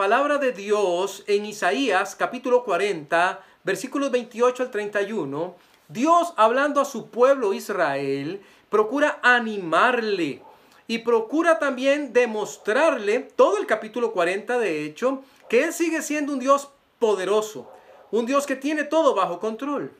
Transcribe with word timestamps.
palabra 0.00 0.38
de 0.38 0.52
Dios 0.52 1.24
en 1.26 1.44
Isaías 1.44 2.16
capítulo 2.16 2.64
40, 2.64 3.38
versículos 3.64 4.10
28 4.10 4.62
al 4.62 4.70
31, 4.70 5.54
Dios 5.88 6.32
hablando 6.38 6.80
a 6.80 6.86
su 6.86 7.10
pueblo 7.10 7.52
Israel, 7.52 8.40
procura 8.70 9.20
animarle 9.22 10.42
y 10.86 11.00
procura 11.00 11.58
también 11.58 12.14
demostrarle, 12.14 13.28
todo 13.36 13.58
el 13.58 13.66
capítulo 13.66 14.12
40 14.12 14.58
de 14.58 14.86
hecho, 14.86 15.22
que 15.50 15.64
Él 15.64 15.74
sigue 15.74 16.00
siendo 16.00 16.32
un 16.32 16.38
Dios 16.38 16.70
poderoso, 16.98 17.70
un 18.10 18.24
Dios 18.24 18.46
que 18.46 18.56
tiene 18.56 18.84
todo 18.84 19.14
bajo 19.14 19.38
control. 19.38 19.92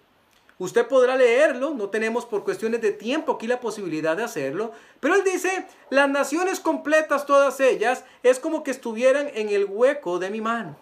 Usted 0.60 0.86
podrá 0.88 1.16
leerlo, 1.16 1.70
no 1.70 1.88
tenemos 1.88 2.26
por 2.26 2.44
cuestiones 2.44 2.82
de 2.82 2.92
tiempo 2.92 3.32
aquí 3.32 3.46
la 3.46 3.60
posibilidad 3.60 4.14
de 4.14 4.24
hacerlo, 4.24 4.72
pero 5.00 5.14
él 5.14 5.24
dice, 5.24 5.66
las 5.88 6.06
naciones 6.10 6.60
completas, 6.60 7.24
todas 7.24 7.60
ellas, 7.60 8.04
es 8.22 8.38
como 8.38 8.62
que 8.62 8.70
estuvieran 8.70 9.30
en 9.32 9.48
el 9.48 9.64
hueco 9.64 10.18
de 10.18 10.28
mi 10.28 10.42
mano. 10.42 10.76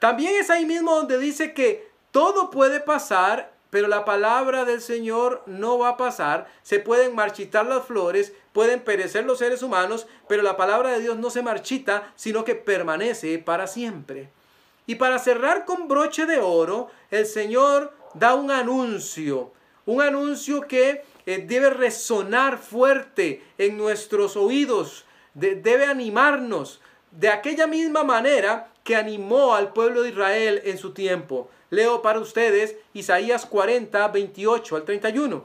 También 0.00 0.34
es 0.34 0.50
ahí 0.50 0.66
mismo 0.66 0.92
donde 0.92 1.18
dice 1.18 1.54
que 1.54 1.88
todo 2.10 2.50
puede 2.50 2.80
pasar, 2.80 3.52
pero 3.70 3.86
la 3.86 4.04
palabra 4.04 4.64
del 4.64 4.80
Señor 4.80 5.44
no 5.46 5.78
va 5.78 5.90
a 5.90 5.96
pasar. 5.96 6.48
Se 6.64 6.80
pueden 6.80 7.14
marchitar 7.14 7.64
las 7.64 7.84
flores, 7.84 8.32
pueden 8.52 8.80
perecer 8.80 9.24
los 9.24 9.38
seres 9.38 9.62
humanos, 9.62 10.08
pero 10.26 10.42
la 10.42 10.56
palabra 10.56 10.90
de 10.90 11.00
Dios 11.00 11.16
no 11.16 11.30
se 11.30 11.42
marchita, 11.42 12.12
sino 12.16 12.44
que 12.44 12.56
permanece 12.56 13.38
para 13.38 13.68
siempre. 13.68 14.30
Y 14.84 14.96
para 14.96 15.20
cerrar 15.20 15.64
con 15.64 15.86
broche 15.86 16.26
de 16.26 16.38
oro, 16.38 16.88
el 17.12 17.26
Señor 17.26 17.92
da 18.18 18.34
un 18.34 18.50
anuncio, 18.50 19.52
un 19.84 20.00
anuncio 20.00 20.62
que 20.62 21.04
eh, 21.26 21.38
debe 21.38 21.70
resonar 21.70 22.58
fuerte 22.58 23.42
en 23.58 23.76
nuestros 23.76 24.36
oídos, 24.36 25.04
debe 25.34 25.86
animarnos 25.86 26.80
de 27.10 27.28
aquella 27.28 27.66
misma 27.66 28.04
manera 28.04 28.68
que 28.84 28.96
animó 28.96 29.54
al 29.54 29.72
pueblo 29.72 30.02
de 30.02 30.10
Israel 30.10 30.62
en 30.64 30.78
su 30.78 30.92
tiempo. 30.92 31.50
Leo 31.70 32.00
para 32.00 32.20
ustedes 32.20 32.76
Isaías 32.94 33.44
40, 33.44 34.08
28 34.08 34.76
al 34.76 34.84
31. 34.84 35.44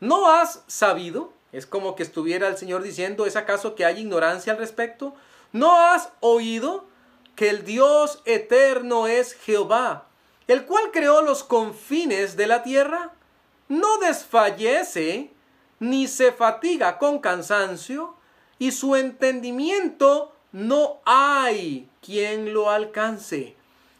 ¿No 0.00 0.30
has 0.30 0.64
sabido? 0.66 1.32
Es 1.52 1.66
como 1.66 1.94
que 1.94 2.02
estuviera 2.02 2.48
el 2.48 2.56
Señor 2.56 2.82
diciendo, 2.82 3.26
¿es 3.26 3.36
acaso 3.36 3.74
que 3.74 3.84
hay 3.84 4.00
ignorancia 4.00 4.52
al 4.52 4.58
respecto? 4.58 5.14
¿No 5.52 5.76
has 5.76 6.10
oído 6.20 6.86
que 7.36 7.50
el 7.50 7.64
Dios 7.64 8.22
eterno 8.24 9.06
es 9.06 9.34
Jehová? 9.34 10.09
El 10.50 10.66
cual 10.66 10.90
creó 10.90 11.22
los 11.22 11.44
confines 11.44 12.36
de 12.36 12.48
la 12.48 12.64
tierra, 12.64 13.12
no 13.68 13.98
desfallece 13.98 15.30
ni 15.78 16.08
se 16.08 16.32
fatiga 16.32 16.98
con 16.98 17.20
cansancio, 17.20 18.16
y 18.58 18.72
su 18.72 18.96
entendimiento 18.96 20.34
no 20.50 21.02
hay 21.04 21.88
quien 22.02 22.52
lo 22.52 22.68
alcance. 22.68 23.54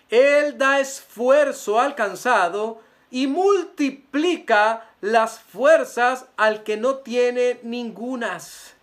Él 0.08 0.58
da 0.58 0.80
esfuerzo 0.80 1.78
al 1.78 1.94
cansado 1.94 2.80
y 3.12 3.28
multiplica 3.28 4.90
las 5.00 5.38
fuerzas 5.38 6.26
al 6.36 6.64
que 6.64 6.76
no 6.76 6.96
tiene 6.96 7.60
ningunas. 7.62 8.74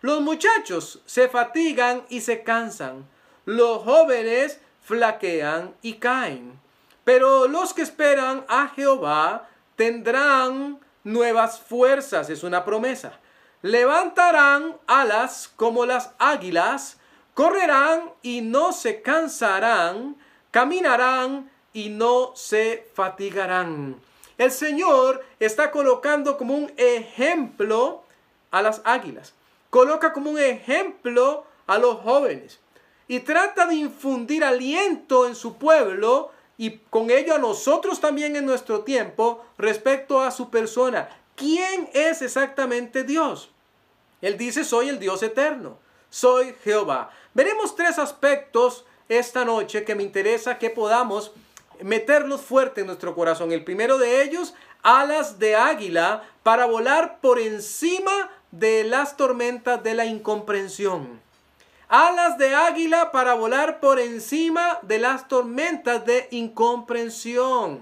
Los 0.00 0.20
muchachos 0.20 1.02
se 1.06 1.28
fatigan 1.28 2.04
y 2.08 2.20
se 2.20 2.44
cansan, 2.44 3.04
los 3.44 3.82
jóvenes 3.82 4.60
flaquean 4.80 5.74
y 5.82 5.94
caen. 5.94 6.64
Pero 7.06 7.46
los 7.46 7.72
que 7.72 7.82
esperan 7.82 8.44
a 8.48 8.66
Jehová 8.66 9.48
tendrán 9.76 10.80
nuevas 11.04 11.60
fuerzas, 11.60 12.28
es 12.30 12.42
una 12.42 12.64
promesa. 12.64 13.20
Levantarán 13.62 14.76
alas 14.88 15.48
como 15.54 15.86
las 15.86 16.10
águilas, 16.18 16.98
correrán 17.32 18.10
y 18.22 18.40
no 18.40 18.72
se 18.72 19.02
cansarán, 19.02 20.16
caminarán 20.50 21.48
y 21.72 21.90
no 21.90 22.32
se 22.34 22.90
fatigarán. 22.94 24.00
El 24.36 24.50
Señor 24.50 25.24
está 25.38 25.70
colocando 25.70 26.36
como 26.36 26.54
un 26.54 26.72
ejemplo 26.76 28.02
a 28.50 28.62
las 28.62 28.82
águilas. 28.84 29.32
Coloca 29.70 30.12
como 30.12 30.32
un 30.32 30.40
ejemplo 30.40 31.46
a 31.68 31.78
los 31.78 32.00
jóvenes. 32.00 32.58
Y 33.06 33.20
trata 33.20 33.66
de 33.66 33.76
infundir 33.76 34.42
aliento 34.42 35.28
en 35.28 35.36
su 35.36 35.56
pueblo 35.56 36.32
y 36.58 36.78
con 36.90 37.10
ello 37.10 37.34
a 37.34 37.38
nosotros 37.38 38.00
también 38.00 38.36
en 38.36 38.46
nuestro 38.46 38.82
tiempo 38.82 39.44
respecto 39.58 40.20
a 40.20 40.30
su 40.30 40.50
persona. 40.50 41.08
¿Quién 41.34 41.90
es 41.92 42.22
exactamente 42.22 43.04
Dios? 43.04 43.50
Él 44.22 44.38
dice, 44.38 44.64
soy 44.64 44.88
el 44.88 44.98
Dios 44.98 45.22
eterno, 45.22 45.78
soy 46.08 46.54
Jehová. 46.64 47.10
Veremos 47.34 47.76
tres 47.76 47.98
aspectos 47.98 48.84
esta 49.08 49.44
noche 49.44 49.84
que 49.84 49.94
me 49.94 50.02
interesa 50.02 50.58
que 50.58 50.70
podamos 50.70 51.32
meterlos 51.82 52.40
fuerte 52.40 52.80
en 52.80 52.86
nuestro 52.86 53.14
corazón. 53.14 53.52
El 53.52 53.64
primero 53.64 53.98
de 53.98 54.22
ellos, 54.22 54.54
alas 54.82 55.38
de 55.38 55.56
águila 55.56 56.24
para 56.42 56.64
volar 56.64 57.20
por 57.20 57.38
encima 57.38 58.30
de 58.50 58.84
las 58.84 59.18
tormentas 59.18 59.82
de 59.82 59.92
la 59.92 60.06
incomprensión 60.06 61.25
alas 61.88 62.38
de 62.38 62.54
águila 62.54 63.12
para 63.12 63.34
volar 63.34 63.80
por 63.80 64.00
encima 64.00 64.78
de 64.82 64.98
las 64.98 65.28
tormentas 65.28 66.04
de 66.04 66.28
incomprensión. 66.30 67.80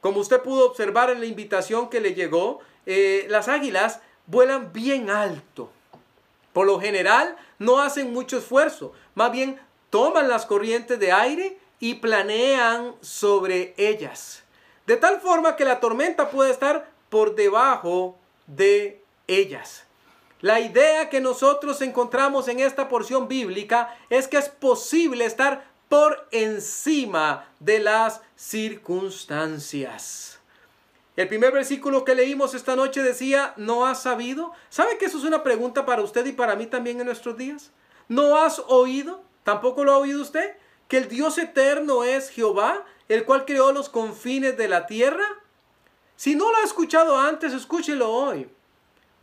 Como 0.00 0.20
usted 0.20 0.40
pudo 0.40 0.66
observar 0.66 1.10
en 1.10 1.20
la 1.20 1.26
invitación 1.26 1.88
que 1.88 2.00
le 2.00 2.14
llegó, 2.14 2.60
eh, 2.86 3.26
las 3.28 3.48
águilas 3.48 4.00
vuelan 4.26 4.72
bien 4.72 5.10
alto. 5.10 5.70
Por 6.52 6.66
lo 6.66 6.80
general 6.80 7.36
no 7.58 7.80
hacen 7.80 8.12
mucho 8.12 8.38
esfuerzo, 8.38 8.92
más 9.14 9.32
bien 9.32 9.58
toman 9.90 10.28
las 10.28 10.46
corrientes 10.46 10.98
de 10.98 11.12
aire 11.12 11.58
y 11.80 11.94
planean 11.94 12.94
sobre 13.00 13.74
ellas. 13.76 14.42
De 14.86 14.96
tal 14.96 15.20
forma 15.20 15.56
que 15.56 15.64
la 15.64 15.80
tormenta 15.80 16.30
puede 16.30 16.50
estar 16.50 16.88
por 17.08 17.34
debajo 17.34 18.16
de 18.46 19.02
ellas. 19.26 19.84
La 20.44 20.60
idea 20.60 21.08
que 21.08 21.22
nosotros 21.22 21.80
encontramos 21.80 22.48
en 22.48 22.60
esta 22.60 22.90
porción 22.90 23.28
bíblica 23.28 23.96
es 24.10 24.28
que 24.28 24.36
es 24.36 24.50
posible 24.50 25.24
estar 25.24 25.64
por 25.88 26.28
encima 26.32 27.48
de 27.60 27.80
las 27.80 28.20
circunstancias. 28.36 30.38
El 31.16 31.28
primer 31.28 31.50
versículo 31.50 32.04
que 32.04 32.14
leímos 32.14 32.52
esta 32.52 32.76
noche 32.76 33.02
decía, 33.02 33.54
¿no 33.56 33.86
has 33.86 34.02
sabido? 34.02 34.52
¿Sabe 34.68 34.98
que 34.98 35.06
eso 35.06 35.16
es 35.16 35.24
una 35.24 35.42
pregunta 35.42 35.86
para 35.86 36.02
usted 36.02 36.26
y 36.26 36.32
para 36.32 36.56
mí 36.56 36.66
también 36.66 37.00
en 37.00 37.06
nuestros 37.06 37.38
días? 37.38 37.70
¿No 38.08 38.36
has 38.36 38.62
oído? 38.66 39.22
¿Tampoco 39.44 39.82
lo 39.82 39.94
ha 39.94 39.98
oído 39.98 40.20
usted? 40.20 40.58
¿Que 40.88 40.98
el 40.98 41.08
Dios 41.08 41.38
eterno 41.38 42.04
es 42.04 42.28
Jehová, 42.28 42.84
el 43.08 43.24
cual 43.24 43.46
creó 43.46 43.72
los 43.72 43.88
confines 43.88 44.58
de 44.58 44.68
la 44.68 44.84
tierra? 44.84 45.24
Si 46.16 46.34
no 46.34 46.52
lo 46.52 46.58
ha 46.58 46.64
escuchado 46.64 47.18
antes, 47.18 47.54
escúchelo 47.54 48.10
hoy. 48.10 48.46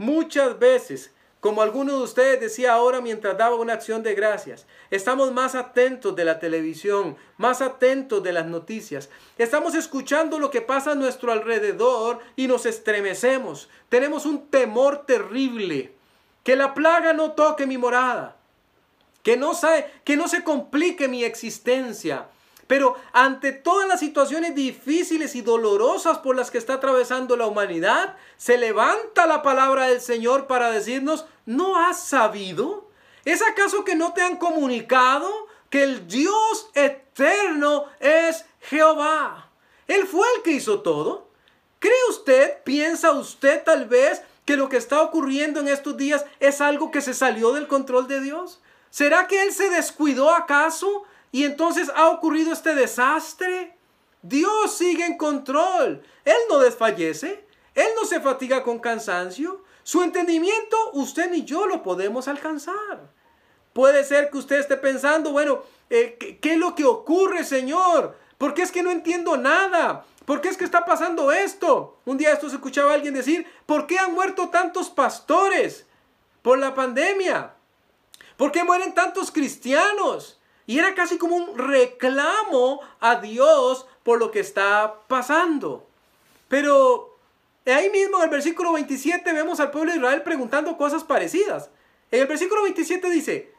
Muchas 0.01 0.57
veces, 0.57 1.11
como 1.41 1.61
alguno 1.61 1.95
de 1.95 2.01
ustedes 2.01 2.39
decía 2.39 2.73
ahora 2.73 3.01
mientras 3.01 3.37
daba 3.37 3.55
una 3.57 3.73
acción 3.73 4.01
de 4.01 4.15
gracias, 4.15 4.65
estamos 4.89 5.31
más 5.31 5.53
atentos 5.53 6.15
de 6.15 6.25
la 6.25 6.39
televisión, 6.39 7.17
más 7.37 7.61
atentos 7.61 8.23
de 8.23 8.33
las 8.33 8.47
noticias. 8.47 9.11
Estamos 9.37 9.75
escuchando 9.75 10.39
lo 10.39 10.49
que 10.49 10.61
pasa 10.61 10.93
a 10.93 10.95
nuestro 10.95 11.31
alrededor 11.31 12.17
y 12.35 12.47
nos 12.47 12.65
estremecemos. 12.65 13.69
Tenemos 13.89 14.25
un 14.25 14.47
temor 14.47 15.05
terrible. 15.05 15.93
Que 16.43 16.55
la 16.55 16.73
plaga 16.73 17.13
no 17.13 17.33
toque 17.33 17.67
mi 17.67 17.77
morada. 17.77 18.37
Que 19.21 19.37
no, 19.37 19.51
que 20.03 20.17
no 20.17 20.27
se 20.27 20.43
complique 20.43 21.07
mi 21.09 21.23
existencia 21.23 22.25
pero 22.71 22.95
ante 23.11 23.51
todas 23.51 23.85
las 23.85 23.99
situaciones 23.99 24.55
difíciles 24.55 25.35
y 25.35 25.41
dolorosas 25.41 26.19
por 26.19 26.37
las 26.37 26.49
que 26.51 26.57
está 26.57 26.75
atravesando 26.75 27.35
la 27.35 27.45
humanidad, 27.45 28.15
se 28.37 28.57
levanta 28.57 29.25
la 29.25 29.41
palabra 29.41 29.87
del 29.87 29.99
Señor 29.99 30.47
para 30.47 30.71
decirnos, 30.71 31.25
¿no 31.45 31.75
has 31.75 32.01
sabido? 32.01 32.87
¿Es 33.25 33.41
acaso 33.41 33.83
que 33.83 33.95
no 33.95 34.13
te 34.13 34.21
han 34.21 34.37
comunicado 34.37 35.29
que 35.69 35.83
el 35.83 36.07
Dios 36.07 36.69
eterno 36.73 37.87
es 37.99 38.45
Jehová? 38.61 39.49
Él 39.87 40.07
fue 40.07 40.25
el 40.37 40.41
que 40.41 40.51
hizo 40.51 40.79
todo. 40.79 41.27
¿Cree 41.79 41.93
usted, 42.09 42.63
piensa 42.63 43.11
usted 43.11 43.65
tal 43.65 43.85
vez 43.89 44.21
que 44.45 44.55
lo 44.55 44.69
que 44.69 44.77
está 44.77 45.01
ocurriendo 45.01 45.59
en 45.59 45.67
estos 45.67 45.97
días 45.97 46.23
es 46.39 46.61
algo 46.61 46.89
que 46.89 47.01
se 47.01 47.13
salió 47.13 47.51
del 47.51 47.67
control 47.67 48.07
de 48.07 48.21
Dios? 48.21 48.61
¿Será 48.91 49.27
que 49.27 49.43
Él 49.43 49.51
se 49.51 49.69
descuidó 49.69 50.33
acaso? 50.33 51.03
Y 51.31 51.45
entonces 51.45 51.89
ha 51.95 52.09
ocurrido 52.09 52.51
este 52.51 52.75
desastre. 52.75 53.77
Dios 54.21 54.75
sigue 54.75 55.05
en 55.05 55.17
control. 55.17 56.03
Él 56.25 56.37
no 56.49 56.59
desfallece. 56.59 57.45
Él 57.73 57.87
no 57.95 58.05
se 58.05 58.19
fatiga 58.19 58.63
con 58.63 58.79
cansancio. 58.79 59.63
Su 59.83 60.03
entendimiento 60.03 60.77
usted 60.93 61.31
ni 61.31 61.43
yo 61.43 61.65
lo 61.65 61.81
podemos 61.81 62.27
alcanzar. 62.27 63.09
Puede 63.73 64.03
ser 64.03 64.29
que 64.29 64.37
usted 64.37 64.59
esté 64.59 64.75
pensando, 64.77 65.31
bueno, 65.31 65.63
eh, 65.89 66.17
¿qué, 66.41 66.53
es 66.53 66.59
lo 66.59 66.75
que 66.75 66.83
ocurre, 66.83 67.43
Señor? 67.43 68.17
Porque 68.37 68.61
es 68.61 68.71
que 68.71 68.83
no 68.83 68.91
entiendo 68.91 69.37
nada. 69.37 70.05
¿Por 70.25 70.41
qué 70.41 70.49
es 70.49 70.57
que 70.57 70.65
está 70.65 70.85
pasando 70.85 71.31
esto? 71.31 71.97
Un 72.05 72.17
día 72.17 72.33
esto 72.33 72.49
se 72.49 72.55
escuchaba 72.55 72.91
a 72.91 72.95
alguien 72.95 73.13
decir, 73.13 73.45
¿por 73.65 73.87
qué 73.87 73.97
han 73.97 74.13
muerto 74.13 74.49
tantos 74.49 74.89
pastores 74.89 75.85
por 76.41 76.59
la 76.59 76.75
pandemia? 76.75 77.53
¿Por 78.37 78.51
qué 78.51 78.63
mueren 78.63 78.93
tantos 78.93 79.31
cristianos? 79.31 80.40
Y 80.67 80.79
era 80.79 80.95
casi 80.95 81.17
como 81.17 81.35
un 81.35 81.57
reclamo 81.57 82.81
a 82.99 83.15
Dios 83.15 83.85
por 84.03 84.19
lo 84.19 84.31
que 84.31 84.39
está 84.39 84.95
pasando. 85.07 85.87
Pero 86.47 87.17
ahí 87.65 87.89
mismo 87.89 88.17
en 88.17 88.23
el 88.23 88.29
versículo 88.29 88.73
27 88.73 89.33
vemos 89.33 89.59
al 89.59 89.71
pueblo 89.71 89.91
de 89.91 89.97
Israel 89.97 90.21
preguntando 90.23 90.77
cosas 90.77 91.03
parecidas. 91.03 91.69
En 92.11 92.21
el 92.21 92.27
versículo 92.27 92.63
27 92.63 93.09
dice 93.09 93.53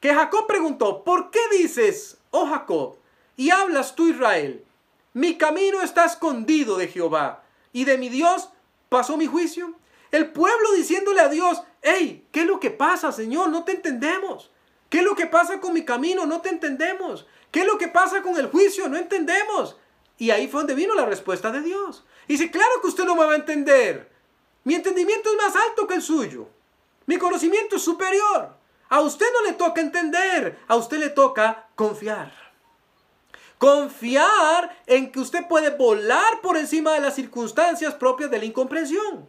que 0.00 0.14
Jacob 0.14 0.46
preguntó, 0.46 1.04
¿por 1.04 1.30
qué 1.30 1.40
dices, 1.52 2.18
oh 2.30 2.46
Jacob, 2.46 2.96
y 3.36 3.50
hablas 3.50 3.94
tú 3.94 4.08
Israel? 4.08 4.64
Mi 5.12 5.38
camino 5.38 5.80
está 5.80 6.04
escondido 6.04 6.76
de 6.76 6.88
Jehová 6.88 7.42
y 7.72 7.84
de 7.84 7.98
mi 7.98 8.08
Dios 8.08 8.50
pasó 8.88 9.16
mi 9.16 9.26
juicio. 9.26 9.74
El 10.10 10.30
pueblo 10.30 10.72
diciéndole 10.72 11.20
a 11.20 11.28
Dios, 11.28 11.62
hey, 11.82 12.26
¿qué 12.32 12.40
es 12.40 12.46
lo 12.46 12.60
que 12.60 12.70
pasa, 12.70 13.12
Señor? 13.12 13.48
No 13.48 13.64
te 13.64 13.72
entendemos. 13.72 14.50
¿Qué 14.88 14.98
es 14.98 15.04
lo 15.04 15.14
que 15.14 15.26
pasa 15.26 15.60
con 15.60 15.72
mi 15.72 15.84
camino? 15.84 16.26
No 16.26 16.40
te 16.40 16.48
entendemos. 16.48 17.26
¿Qué 17.50 17.60
es 17.60 17.66
lo 17.66 17.78
que 17.78 17.88
pasa 17.88 18.22
con 18.22 18.36
el 18.36 18.48
juicio? 18.48 18.88
No 18.88 18.96
entendemos. 18.96 19.76
Y 20.18 20.30
ahí 20.30 20.48
fue 20.48 20.60
donde 20.60 20.74
vino 20.74 20.94
la 20.94 21.06
respuesta 21.06 21.50
de 21.50 21.60
Dios. 21.60 22.04
Y 22.28 22.34
dice, 22.34 22.50
claro 22.50 22.80
que 22.80 22.88
usted 22.88 23.04
no 23.04 23.14
me 23.14 23.24
va 23.24 23.32
a 23.32 23.36
entender. 23.36 24.10
Mi 24.64 24.74
entendimiento 24.74 25.30
es 25.30 25.36
más 25.36 25.56
alto 25.56 25.86
que 25.86 25.94
el 25.94 26.02
suyo. 26.02 26.48
Mi 27.06 27.18
conocimiento 27.18 27.76
es 27.76 27.82
superior. 27.82 28.56
A 28.88 29.00
usted 29.00 29.26
no 29.32 29.42
le 29.42 29.52
toca 29.52 29.80
entender, 29.80 30.58
a 30.68 30.76
usted 30.76 30.98
le 30.98 31.10
toca 31.10 31.68
confiar. 31.74 32.32
Confiar 33.58 34.76
en 34.86 35.10
que 35.10 35.20
usted 35.20 35.46
puede 35.48 35.70
volar 35.70 36.40
por 36.40 36.56
encima 36.56 36.92
de 36.92 37.00
las 37.00 37.14
circunstancias 37.14 37.94
propias 37.94 38.30
de 38.30 38.38
la 38.38 38.44
incomprensión. 38.44 39.28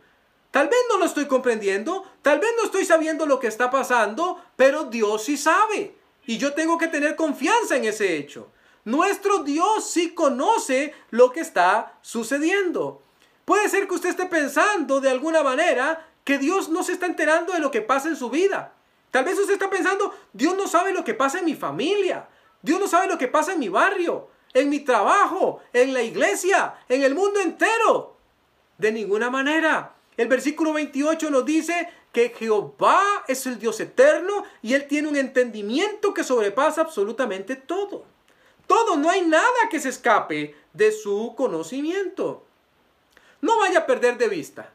Tal 0.51 0.67
vez 0.67 0.79
no 0.89 0.97
lo 0.97 1.05
estoy 1.05 1.25
comprendiendo, 1.25 2.05
tal 2.21 2.39
vez 2.39 2.49
no 2.57 2.63
estoy 2.63 2.85
sabiendo 2.85 3.25
lo 3.25 3.39
que 3.39 3.47
está 3.47 3.69
pasando, 3.69 4.41
pero 4.55 4.85
Dios 4.85 5.23
sí 5.23 5.38
sabe. 5.38 5.95
Y 6.25 6.38
yo 6.38 6.53
tengo 6.53 6.77
que 6.77 6.88
tener 6.88 7.15
confianza 7.15 7.75
en 7.75 7.85
ese 7.85 8.17
hecho. 8.17 8.49
Nuestro 8.85 9.39
Dios 9.39 9.89
sí 9.89 10.13
conoce 10.13 10.94
lo 11.09 11.31
que 11.31 11.41
está 11.41 11.97
sucediendo. 12.01 13.01
Puede 13.44 13.69
ser 13.69 13.88
que 13.88 13.95
usted 13.95 14.09
esté 14.09 14.25
pensando 14.25 15.01
de 15.01 15.09
alguna 15.09 15.44
manera 15.44 16.07
que 16.23 16.38
Dios 16.38 16.69
no 16.69 16.83
se 16.83 16.94
está 16.94 17.05
enterando 17.05 17.53
de 17.53 17.59
lo 17.59 17.71
que 17.71 17.81
pasa 17.81 18.07
en 18.07 18.15
su 18.15 18.29
vida. 18.29 18.73
Tal 19.11 19.25
vez 19.25 19.38
usted 19.39 19.53
está 19.53 19.69
pensando, 19.69 20.13
Dios 20.33 20.55
no 20.55 20.67
sabe 20.67 20.94
lo 20.94 21.03
que 21.03 21.13
pasa 21.13 21.39
en 21.39 21.45
mi 21.45 21.55
familia. 21.55 22.27
Dios 22.61 22.79
no 22.79 22.88
sabe 22.88 23.07
lo 23.07 23.17
que 23.17 23.27
pasa 23.27 23.53
en 23.53 23.59
mi 23.59 23.69
barrio, 23.69 24.29
en 24.53 24.69
mi 24.69 24.79
trabajo, 24.79 25.61
en 25.73 25.94
la 25.94 26.01
iglesia, 26.01 26.75
en 26.89 27.03
el 27.03 27.15
mundo 27.15 27.39
entero. 27.39 28.17
De 28.77 28.91
ninguna 28.91 29.29
manera. 29.29 29.96
El 30.18 30.28
versículo 30.28 30.74
28 30.74 31.30
nos 31.30 31.46
dice 31.46 31.90
que 32.12 32.30
Jehová 32.30 33.04
es 33.28 33.46
el 33.46 33.60
Dios 33.60 33.80
eterno 33.80 34.44
y 34.64 34.74
Él 34.74 34.88
tiene 34.88 35.08
un 35.08 35.16
entendimiento 35.16 36.14
que 36.14 36.24
sobrepasa 36.24 36.81
absolutamente 36.81 37.56
todo. 37.56 38.04
Todo, 38.66 38.98
no 38.98 39.10
hay 39.10 39.22
nada 39.22 39.69
que 39.69 39.80
se 39.80 39.90
escape 39.90 40.56
de 40.74 40.92
su 40.92 41.36
conocimiento. 41.38 42.44
No 43.42 43.60
vaya 43.60 43.80
a 43.80 43.86
perder 43.86 44.18
de 44.18 44.28
vista 44.28 44.74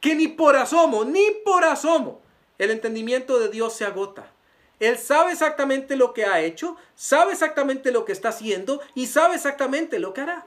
que 0.00 0.14
ni 0.14 0.28
por 0.28 0.56
asomo, 0.56 1.04
ni 1.04 1.24
por 1.44 1.64
asomo, 1.64 2.20
el 2.58 2.70
entendimiento 2.70 3.38
de 3.38 3.48
Dios 3.48 3.72
se 3.72 3.84
agota. 3.84 4.30
Él 4.78 4.98
sabe 4.98 5.32
exactamente 5.32 5.96
lo 5.96 6.12
que 6.12 6.26
ha 6.26 6.40
hecho, 6.40 6.76
sabe 6.96 7.32
exactamente 7.32 7.92
lo 7.92 8.04
que 8.04 8.12
está 8.12 8.30
haciendo 8.30 8.80
y 8.94 9.06
sabe 9.06 9.36
exactamente 9.36 10.00
lo 10.00 10.12
que 10.12 10.20
hará. 10.20 10.46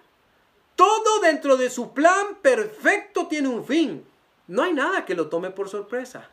Todo 0.76 1.20
dentro 1.22 1.58
de 1.58 1.70
su 1.70 1.94
plan 1.94 2.36
perfecto 2.42 3.28
tiene 3.28 3.48
un 3.48 3.66
fin. 3.66 4.06
No 4.48 4.64
hay 4.64 4.74
nada 4.74 5.06
que 5.06 5.16
lo 5.16 5.28
tome 5.28 5.50
por 5.52 5.70
sorpresa. 5.70 6.30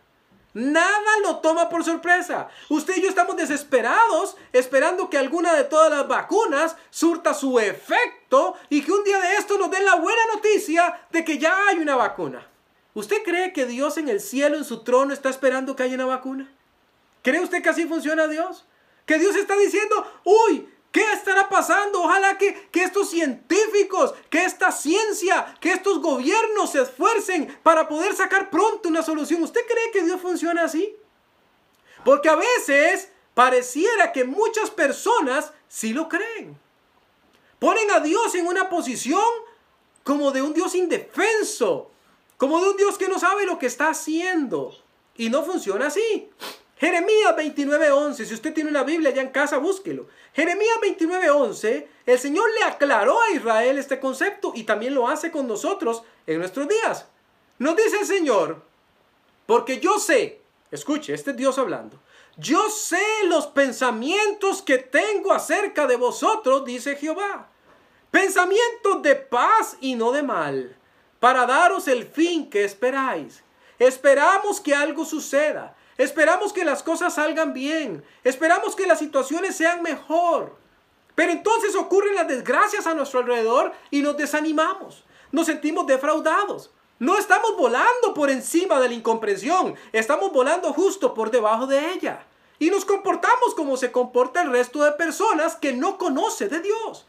Nada 0.55 1.19
lo 1.23 1.39
toma 1.39 1.71
por 1.71 1.83
sorpresa. 1.83 2.49
Usted 2.69 2.97
y 2.97 3.03
yo 3.03 3.09
estamos 3.09 3.37
desesperados 3.37 4.37
esperando 4.53 5.09
que 5.09 5.17
alguna 5.17 5.55
de 5.55 5.65
todas 5.65 5.91
las 5.91 6.07
vacunas 6.07 6.77
surta 6.91 7.33
su 7.33 7.59
efecto 7.59 8.55
y 8.69 8.83
que 8.83 8.93
un 8.93 9.03
día 9.03 9.19
de 9.19 9.37
esto 9.37 9.57
nos 9.57 9.71
den 9.71 9.85
la 9.85 9.97
buena 9.97 10.21
noticia 10.35 11.01
de 11.11 11.25
que 11.25 11.39
ya 11.39 11.69
hay 11.69 11.79
una 11.79 11.97
vacuna. 11.97 12.47
¿Usted 12.95 13.23
cree 13.25 13.55
que 13.55 13.65
Dios 13.65 13.97
en 13.97 14.11
el 14.11 14.21
cielo, 14.21 14.57
en 14.57 14.65
su 14.65 14.85
trono, 14.85 15.15
está 15.15 15.31
esperando 15.31 15.75
que 15.75 15.85
haya 15.85 15.95
una 15.95 16.05
vacuna? 16.05 16.53
¿Cree 17.23 17.41
usted 17.41 17.63
que 17.63 17.71
así 17.71 17.87
funciona 17.87 18.29
Dios? 18.29 18.67
Que 19.07 19.19
Dios 19.19 19.35
está 19.37 19.57
diciendo, 19.57 20.07
uy, 20.25 20.69
¿Qué 20.93 21.13
estará 21.15 21.49
pasando? 21.49 22.03
Ojalá 22.03 22.37
que, 22.37 22.69
que, 22.71 22.85
estos 22.85 23.09
científicos, 23.09 24.15
que 24.29 24.45
esta 24.45 24.71
ciencia, 24.71 25.57
que 25.59 25.73
estos 25.73 26.03
gobiernos 26.03 26.71
se 26.71 26.83
esfuercen 26.83 27.59
para 27.63 27.89
poder 27.89 28.15
sacar 28.15 28.51
pronto 28.51 28.91
una 28.91 29.03
solución. 29.03 29.43
¿Usted 29.43 29.63
cree 29.67 29.91
que 29.91 30.03
Dios 30.03 30.21
funciona 30.21 30.65
así? 30.65 30.95
Porque 32.05 32.29
a 32.29 32.37
veces 32.37 33.09
pareciera 33.33 34.13
que 34.13 34.25
muchas 34.25 34.71
personas 34.71 35.53
sí 35.67 35.95
lo 35.95 36.11
creen. 36.11 36.61
Ponen 37.59 37.91
a 37.91 38.01
Dios 38.01 38.35
en 38.35 38.47
una 38.47 38.69
posición 38.69 39.25
como 40.05 40.31
de 40.31 40.43
un 40.43 40.53
Dios 40.53 40.75
indefenso, 40.75 41.91
como 42.37 42.61
de 42.61 42.69
un 42.69 42.77
Dios 42.77 42.99
que 42.99 43.09
no 43.09 43.19
sabe 43.19 43.47
lo 43.47 43.59
que 43.59 43.67
está 43.67 43.89
haciendo. 43.89 44.77
Y 45.17 45.31
no 45.31 45.43
funciona 45.43 45.87
así. 45.87 46.31
Jeremías 46.83 47.37
29:11, 47.37 48.25
si 48.27 48.35
usted 48.35 48.53
tiene 48.53 48.69
una 48.69 48.83
Biblia 48.83 49.13
ya 49.13 49.23
en 49.23 49.29
casa, 49.29 49.59
búsquelo. 49.59 50.09
Jeremías 50.33 50.79
29:11, 50.83 51.87
el 52.07 52.19
Señor 52.19 52.51
le 52.59 52.65
aclaró 52.65 53.23
a 53.23 53.31
Israel 53.31 53.79
este 53.79 54.01
concepto 54.01 54.51
y 54.57 54.65
también 54.65 54.93
lo 54.93 55.07
hace 55.07 55.31
con 55.31 55.47
nosotros 55.47 56.03
en 56.27 56.41
nuestros 56.41 56.67
días. 56.67 57.07
Nos 57.61 57.77
dice 57.77 57.99
el 58.01 58.07
Señor, 58.07 58.65
porque 59.47 59.79
yo 59.79 60.01
sé, 60.01 60.41
escuche, 60.73 61.15
este 61.15 61.31
es 61.31 61.37
Dios 61.37 61.57
hablando, 61.57 62.01
yo 62.37 62.69
sé 62.69 63.01
los 63.27 63.47
pensamientos 63.47 64.61
que 64.61 64.79
tengo 64.79 65.33
acerca 65.33 65.87
de 65.87 65.95
vosotros, 65.95 66.65
dice 66.65 66.97
Jehová. 66.97 67.49
Pensamientos 68.11 69.03
de 69.03 69.15
paz 69.15 69.77
y 69.81 69.95
no 69.95 70.11
de 70.11 70.25
mal, 70.25 70.77
para 71.21 71.47
daros 71.47 71.87
el 71.87 72.09
fin 72.09 72.51
que 72.51 72.65
esperáis. 72.65 73.45
Esperamos 73.79 74.61
que 74.61 74.75
algo 74.75 75.05
suceda. 75.05 75.77
Esperamos 75.99 76.53
que 76.53 76.65
las 76.65 76.83
cosas 76.83 77.15
salgan 77.15 77.53
bien. 77.53 78.05
Esperamos 78.25 78.75
que 78.75 78.87
las 78.87 78.99
situaciones 78.99 79.57
sean 79.57 79.83
mejor. 79.83 80.57
Pero 81.15 81.33
entonces 81.33 81.77
ocurren 81.77 82.15
las 82.15 82.29
desgracias 82.29 82.87
a 82.87 82.95
nuestro 82.95 83.21
alrededor 83.21 83.73
y 83.91 84.03
nos 84.03 84.17
desanimamos. 84.17 85.05
Nos 85.31 85.47
sentimos 85.47 85.87
defraudados. 85.87 86.71
No 86.99 87.19
estamos 87.19 87.57
volando 87.57 88.15
por 88.15 88.31
encima 88.31 88.81
de 88.81 88.89
la 88.89 88.95
incomprensión. 88.95 89.75
Estamos 89.93 90.33
volando 90.33 90.73
justo 90.73 91.15
por 91.15 91.31
debajo 91.31 91.67
de 91.67 91.93
ella. 91.93 92.25
Y 92.59 92.71
nos 92.71 92.85
comportamos 92.85 93.55
como 93.57 93.77
se 93.77 93.91
comporta 93.91 94.43
el 94.43 94.53
resto 94.53 94.85
de 94.85 94.93
personas 94.93 95.57
que 95.57 95.73
no 95.73 95.99
conoce 95.99 96.49
de 96.49 96.61
Dios. 96.61 97.07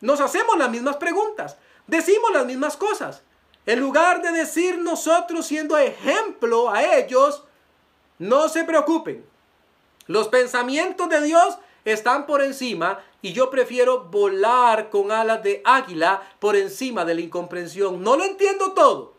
Nos 0.00 0.20
hacemos 0.20 0.58
las 0.58 0.70
mismas 0.70 0.96
preguntas. 0.96 1.56
Decimos 1.86 2.30
las 2.32 2.44
mismas 2.44 2.76
cosas. 2.76 3.22
En 3.66 3.80
lugar 3.80 4.22
de 4.22 4.30
decir 4.30 4.78
nosotros 4.78 5.46
siendo 5.46 5.76
ejemplo 5.78 6.70
a 6.70 6.96
ellos, 6.96 7.44
no 8.18 8.48
se 8.48 8.64
preocupen. 8.64 9.24
Los 10.06 10.28
pensamientos 10.28 11.08
de 11.08 11.20
Dios 11.22 11.58
están 11.84 12.26
por 12.26 12.42
encima 12.42 13.00
y 13.22 13.32
yo 13.32 13.50
prefiero 13.50 14.04
volar 14.04 14.90
con 14.90 15.12
alas 15.12 15.42
de 15.42 15.62
águila 15.64 16.22
por 16.38 16.56
encima 16.56 17.04
de 17.04 17.14
la 17.14 17.20
incomprensión. 17.20 18.02
No 18.02 18.16
lo 18.16 18.24
entiendo 18.24 18.72
todo, 18.72 19.14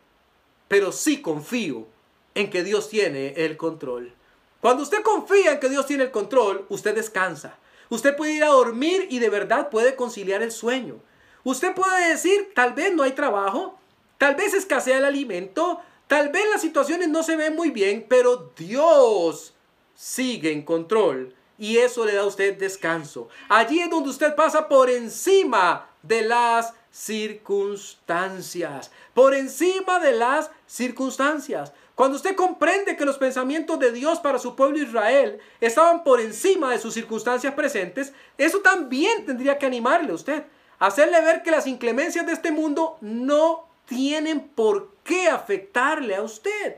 pero 0.68 0.92
sí 0.92 1.22
confío 1.22 1.88
en 2.36 2.50
que 2.50 2.64
Dios 2.64 2.90
tiene 2.90 3.34
el 3.38 3.58
control. 3.58 4.14
Cuando 4.62 4.84
usted 4.84 5.02
confía 5.04 5.54
en 5.54 5.60
que 5.60 5.70
Dios 5.70 5.86
tiene 5.86 6.04
el 6.04 6.12
control, 6.12 6.66
usted 6.70 6.96
descansa. 6.96 7.56
Usted 7.90 8.16
puede 8.16 8.34
ir 8.34 8.44
a 8.44 8.48
dormir 8.48 9.08
y 9.10 9.20
de 9.20 9.30
verdad 9.30 9.70
puede 9.70 9.96
conciliar 9.96 10.42
el 10.44 10.52
sueño. 10.52 11.00
Usted 11.44 11.74
puede 11.74 12.10
decir, 12.10 12.52
tal 12.54 12.74
vez 12.74 12.94
no 12.94 13.04
hay 13.04 13.14
trabajo, 13.14 13.78
tal 14.18 14.36
vez 14.36 14.54
escasea 14.54 14.98
el 14.98 15.06
alimento, 15.06 15.82
Tal 16.10 16.30
vez 16.30 16.44
las 16.52 16.62
situaciones 16.62 17.08
no 17.08 17.22
se 17.22 17.36
ven 17.36 17.56
muy 17.56 17.70
bien, 17.70 18.08
pero 18.10 18.52
Dios 18.58 19.54
sigue 19.94 20.52
en 20.52 20.64
control 20.64 21.36
y 21.60 21.78
eso 21.78 22.04
le 22.04 22.16
da 22.16 22.22
a 22.22 22.26
usted 22.26 22.58
descanso. 22.58 23.30
Allí 23.48 23.80
es 23.80 23.92
donde 23.92 24.10
usted 24.10 24.34
pasa 24.34 24.68
por 24.68 24.90
encima 24.90 25.88
de 26.02 26.24
las 26.24 26.74
circunstancias, 26.90 28.90
por 29.14 29.36
encima 29.36 30.00
de 30.00 30.14
las 30.14 30.50
circunstancias. 30.66 31.74
Cuando 31.94 32.18
usted 32.18 32.36
comprende 32.36 32.98
que 32.98 33.06
los 33.06 33.20
pensamientos 33.20 33.78
de 33.78 33.92
Dios 33.92 34.20
para 34.20 34.40
su 34.40 34.56
pueblo 34.56 34.80
Israel 34.80 35.38
estaban 35.62 36.04
por 36.04 36.20
encima 36.20 36.72
de 36.72 36.80
sus 36.80 36.96
circunstancias 36.96 37.54
presentes, 37.54 38.14
eso 38.36 38.62
también 38.62 39.28
tendría 39.28 39.60
que 39.60 39.68
animarle 39.68 40.12
a 40.12 40.16
usted, 40.16 40.44
hacerle 40.80 41.22
ver 41.22 41.44
que 41.44 41.52
las 41.52 41.68
inclemencias 41.68 42.26
de 42.26 42.34
este 42.34 42.52
mundo 42.52 42.98
no 43.02 43.69
tienen 43.90 44.48
por 44.50 44.96
qué 45.04 45.28
afectarle 45.28 46.16
a 46.16 46.22
usted. 46.22 46.78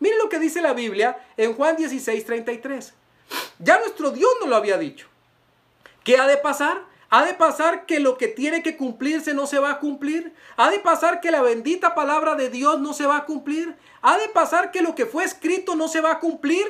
Mire 0.00 0.18
lo 0.18 0.28
que 0.28 0.38
dice 0.38 0.60
la 0.60 0.74
Biblia 0.74 1.16
en 1.36 1.54
Juan 1.54 1.76
16, 1.76 2.26
33. 2.26 2.94
Ya 3.60 3.78
nuestro 3.78 4.10
Dios 4.10 4.30
nos 4.40 4.48
lo 4.48 4.56
había 4.56 4.76
dicho. 4.76 5.06
¿Qué 6.04 6.18
ha 6.18 6.26
de 6.26 6.36
pasar? 6.36 6.84
¿Ha 7.10 7.24
de 7.24 7.34
pasar 7.34 7.86
que 7.86 8.00
lo 8.00 8.18
que 8.18 8.28
tiene 8.28 8.62
que 8.62 8.76
cumplirse 8.76 9.32
no 9.32 9.46
se 9.46 9.58
va 9.58 9.70
a 9.70 9.78
cumplir? 9.78 10.34
¿Ha 10.56 10.70
de 10.70 10.78
pasar 10.80 11.20
que 11.20 11.30
la 11.30 11.40
bendita 11.40 11.94
palabra 11.94 12.34
de 12.34 12.50
Dios 12.50 12.80
no 12.80 12.92
se 12.92 13.06
va 13.06 13.18
a 13.18 13.24
cumplir? 13.24 13.76
¿Ha 14.02 14.18
de 14.18 14.28
pasar 14.28 14.70
que 14.70 14.82
lo 14.82 14.94
que 14.94 15.06
fue 15.06 15.24
escrito 15.24 15.74
no 15.74 15.88
se 15.88 16.00
va 16.00 16.12
a 16.12 16.20
cumplir? 16.20 16.66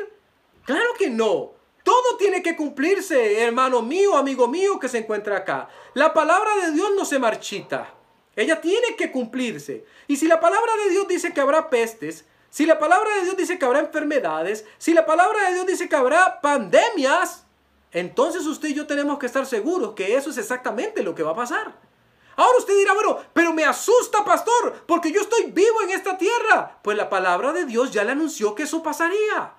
Claro 0.65 0.95
que 0.97 1.11
no. 1.11 1.53
Todo 1.83 2.17
tiene 2.19 2.43
que 2.43 2.55
cumplirse, 2.55 3.43
hermano 3.43 3.83
mío, 3.83 4.17
amigo 4.17 4.47
mío 4.47 4.79
que 4.79 4.89
se 4.89 4.99
encuentra 4.99 5.39
acá. 5.39 5.69
La 5.95 6.13
palabra 6.13 6.55
de 6.57 6.73
Dios 6.73 6.91
no 6.95 7.05
se 7.05 7.19
marchita. 7.19 7.98
Ella 8.39 8.61
tiene 8.61 8.95
que 8.97 9.11
cumplirse. 9.11 9.85
Y 10.07 10.17
si 10.17 10.29
la 10.29 10.39
palabra 10.39 10.71
de 10.85 10.91
Dios 10.91 11.09
dice 11.09 11.33
que 11.33 11.41
habrá 11.41 11.69
pestes, 11.69 12.25
si 12.51 12.67
la 12.67 12.79
palabra 12.79 13.13
de 13.17 13.23
Dios 13.25 13.37
dice 13.37 13.59
que 13.59 13.65
habrá 13.65 13.81
enfermedades, 13.81 14.65
si 14.79 14.95
la 14.95 15.05
palabra 15.05 15.49
de 15.49 15.55
Dios 15.55 15.67
dice 15.67 15.89
que 15.89 15.97
habrá 15.97 16.41
pandemias, 16.41 17.45
entonces 17.91 18.47
usted 18.47 18.69
y 18.69 18.75
yo 18.75 18.87
tenemos 18.87 19.19
que 19.19 19.27
estar 19.27 19.45
seguros 19.45 19.95
que 19.95 20.15
eso 20.15 20.31
es 20.31 20.39
exactamente 20.39 21.03
lo 21.03 21.17
que 21.17 21.25
va 21.25 21.33
a 21.33 21.35
pasar. 21.35 21.75
Ahora 22.37 22.59
usted 22.59 22.79
dirá, 22.79 22.95
bueno, 22.95 23.19
pero 23.33 23.53
me 23.53 23.65
asusta, 23.65 24.25
pastor, 24.25 24.85
porque 24.87 25.11
yo 25.11 25.21
estoy 25.21 25.51
vivo 25.51 25.83
en 25.83 25.91
esta 25.91 26.17
tierra. 26.17 26.79
Pues 26.81 26.97
la 26.97 27.11
palabra 27.11 27.53
de 27.53 27.67
Dios 27.67 27.91
ya 27.91 28.05
le 28.05 28.13
anunció 28.13 28.55
que 28.55 28.63
eso 28.63 28.85
pasaría. 28.85 29.55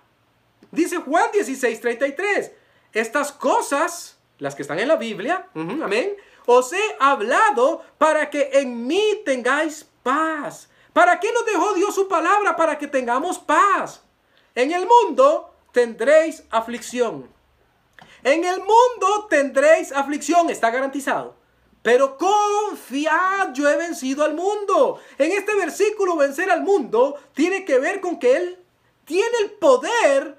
Dice 0.72 1.00
Juan 1.00 1.26
16:33, 1.34 2.54
estas 2.94 3.34
cosas, 3.34 4.18
las 4.38 4.56
que 4.56 4.62
están 4.62 4.80
en 4.80 4.88
la 4.88 4.96
Biblia, 4.96 5.50
amén, 5.54 6.16
os 6.52 6.74
he 6.74 6.96
hablado 7.00 7.84
para 8.00 8.28
que 8.32 8.50
en 8.54 8.88
mí 8.88 9.22
tengáis 9.24 9.88
paz. 10.02 10.68
¿Para 10.94 11.20
qué 11.20 11.32
nos 11.32 11.46
dejó 11.46 11.76
Dios 11.76 11.94
su 11.94 12.08
palabra? 12.08 12.56
Para 12.56 12.76
que 12.80 12.88
tengamos 12.88 13.38
paz. 13.38 14.02
En 14.56 14.72
el 14.72 14.88
mundo 14.88 15.54
tendréis 15.72 16.44
aflicción. 16.50 17.32
En 18.24 18.44
el 18.44 18.62
mundo 18.62 19.28
tendréis 19.30 19.92
aflicción, 19.92 20.50
está 20.50 20.72
garantizado. 20.72 21.36
Pero 21.84 22.18
confiad, 22.18 23.54
yo 23.54 23.70
he 23.70 23.78
vencido 23.78 24.24
al 24.24 24.34
mundo. 24.34 25.00
En 25.20 25.32
este 25.32 25.56
versículo, 25.56 26.16
vencer 26.16 26.50
al 26.50 26.64
mundo 26.64 27.16
tiene 27.36 27.64
que 27.64 27.78
ver 27.78 28.02
con 28.02 28.18
que 28.18 28.36
Él 28.36 28.66
tiene 29.06 29.38
el 29.44 29.52
poder 29.52 30.36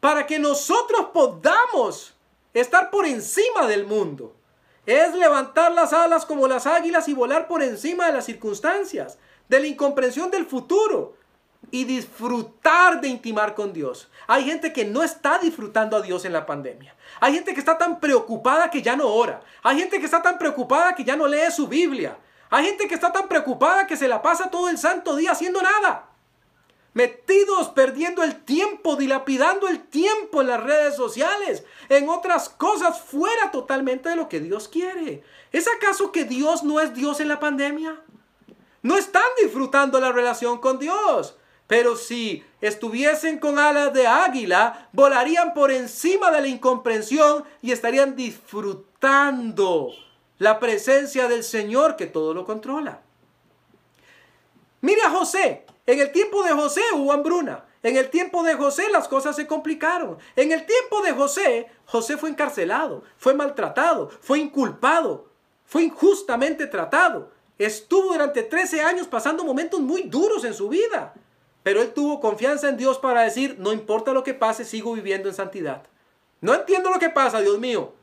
para 0.00 0.26
que 0.26 0.40
nosotros 0.40 1.06
podamos 1.14 2.14
estar 2.52 2.90
por 2.90 3.06
encima 3.06 3.68
del 3.68 3.86
mundo. 3.86 4.34
Es 4.86 5.14
levantar 5.14 5.72
las 5.72 5.92
alas 5.92 6.26
como 6.26 6.48
las 6.48 6.66
águilas 6.66 7.08
y 7.08 7.14
volar 7.14 7.46
por 7.46 7.62
encima 7.62 8.06
de 8.06 8.12
las 8.12 8.24
circunstancias, 8.24 9.18
de 9.48 9.60
la 9.60 9.66
incomprensión 9.66 10.30
del 10.30 10.46
futuro 10.46 11.14
y 11.70 11.84
disfrutar 11.84 13.00
de 13.00 13.08
intimar 13.08 13.54
con 13.54 13.72
Dios. 13.72 14.10
Hay 14.26 14.44
gente 14.44 14.72
que 14.72 14.84
no 14.84 15.02
está 15.02 15.38
disfrutando 15.38 15.96
a 15.96 16.02
Dios 16.02 16.24
en 16.24 16.32
la 16.32 16.46
pandemia. 16.46 16.94
Hay 17.20 17.34
gente 17.34 17.54
que 17.54 17.60
está 17.60 17.78
tan 17.78 18.00
preocupada 18.00 18.70
que 18.70 18.82
ya 18.82 18.96
no 18.96 19.08
ora. 19.08 19.40
Hay 19.62 19.78
gente 19.78 19.98
que 20.00 20.04
está 20.04 20.20
tan 20.20 20.38
preocupada 20.38 20.94
que 20.94 21.04
ya 21.04 21.16
no 21.16 21.28
lee 21.28 21.50
su 21.54 21.68
Biblia. 21.68 22.18
Hay 22.50 22.66
gente 22.66 22.88
que 22.88 22.94
está 22.94 23.12
tan 23.12 23.28
preocupada 23.28 23.86
que 23.86 23.96
se 23.96 24.08
la 24.08 24.20
pasa 24.20 24.50
todo 24.50 24.68
el 24.68 24.78
santo 24.78 25.16
día 25.16 25.30
haciendo 25.30 25.62
nada. 25.62 26.11
Metidos, 26.94 27.68
perdiendo 27.70 28.22
el 28.22 28.44
tiempo, 28.44 28.96
dilapidando 28.96 29.66
el 29.68 29.82
tiempo 29.82 30.42
en 30.42 30.48
las 30.48 30.62
redes 30.62 30.94
sociales, 30.94 31.64
en 31.88 32.08
otras 32.10 32.50
cosas 32.50 33.00
fuera 33.00 33.50
totalmente 33.50 34.10
de 34.10 34.16
lo 34.16 34.28
que 34.28 34.40
Dios 34.40 34.68
quiere. 34.68 35.22
¿Es 35.52 35.66
acaso 35.68 36.12
que 36.12 36.24
Dios 36.24 36.62
no 36.64 36.80
es 36.80 36.92
Dios 36.92 37.20
en 37.20 37.28
la 37.28 37.40
pandemia? 37.40 37.98
No 38.82 38.98
están 38.98 39.22
disfrutando 39.42 40.00
la 40.00 40.12
relación 40.12 40.58
con 40.58 40.78
Dios. 40.78 41.36
Pero 41.66 41.96
si 41.96 42.44
estuviesen 42.60 43.38
con 43.38 43.58
alas 43.58 43.94
de 43.94 44.06
águila, 44.06 44.90
volarían 44.92 45.54
por 45.54 45.70
encima 45.70 46.30
de 46.30 46.42
la 46.42 46.48
incomprensión 46.48 47.44
y 47.62 47.72
estarían 47.72 48.14
disfrutando 48.14 49.88
la 50.38 50.58
presencia 50.60 51.28
del 51.28 51.44
Señor 51.44 51.96
que 51.96 52.06
todo 52.06 52.34
lo 52.34 52.44
controla. 52.44 53.00
Mira 54.82 55.06
a 55.06 55.10
José. 55.10 55.64
En 55.86 56.00
el 56.00 56.12
tiempo 56.12 56.42
de 56.42 56.52
José 56.52 56.82
hubo 56.94 57.12
hambruna. 57.12 57.64
En 57.82 57.96
el 57.96 58.10
tiempo 58.10 58.42
de 58.42 58.54
José 58.54 58.88
las 58.90 59.08
cosas 59.08 59.34
se 59.34 59.46
complicaron. 59.46 60.18
En 60.36 60.52
el 60.52 60.64
tiempo 60.64 61.02
de 61.02 61.12
José, 61.12 61.68
José 61.86 62.16
fue 62.16 62.30
encarcelado, 62.30 63.02
fue 63.16 63.34
maltratado, 63.34 64.08
fue 64.20 64.38
inculpado, 64.38 65.28
fue 65.64 65.82
injustamente 65.82 66.66
tratado. 66.66 67.32
Estuvo 67.58 68.12
durante 68.12 68.42
13 68.42 68.82
años 68.82 69.06
pasando 69.08 69.44
momentos 69.44 69.80
muy 69.80 70.02
duros 70.02 70.44
en 70.44 70.54
su 70.54 70.68
vida. 70.68 71.14
Pero 71.62 71.80
él 71.80 71.92
tuvo 71.92 72.20
confianza 72.20 72.68
en 72.68 72.76
Dios 72.76 72.98
para 72.98 73.22
decir, 73.22 73.56
no 73.58 73.72
importa 73.72 74.12
lo 74.12 74.24
que 74.24 74.34
pase, 74.34 74.64
sigo 74.64 74.94
viviendo 74.94 75.28
en 75.28 75.34
santidad. 75.34 75.82
No 76.40 76.54
entiendo 76.54 76.90
lo 76.90 76.98
que 76.98 77.08
pasa, 77.08 77.40
Dios 77.40 77.58
mío, 77.58 77.94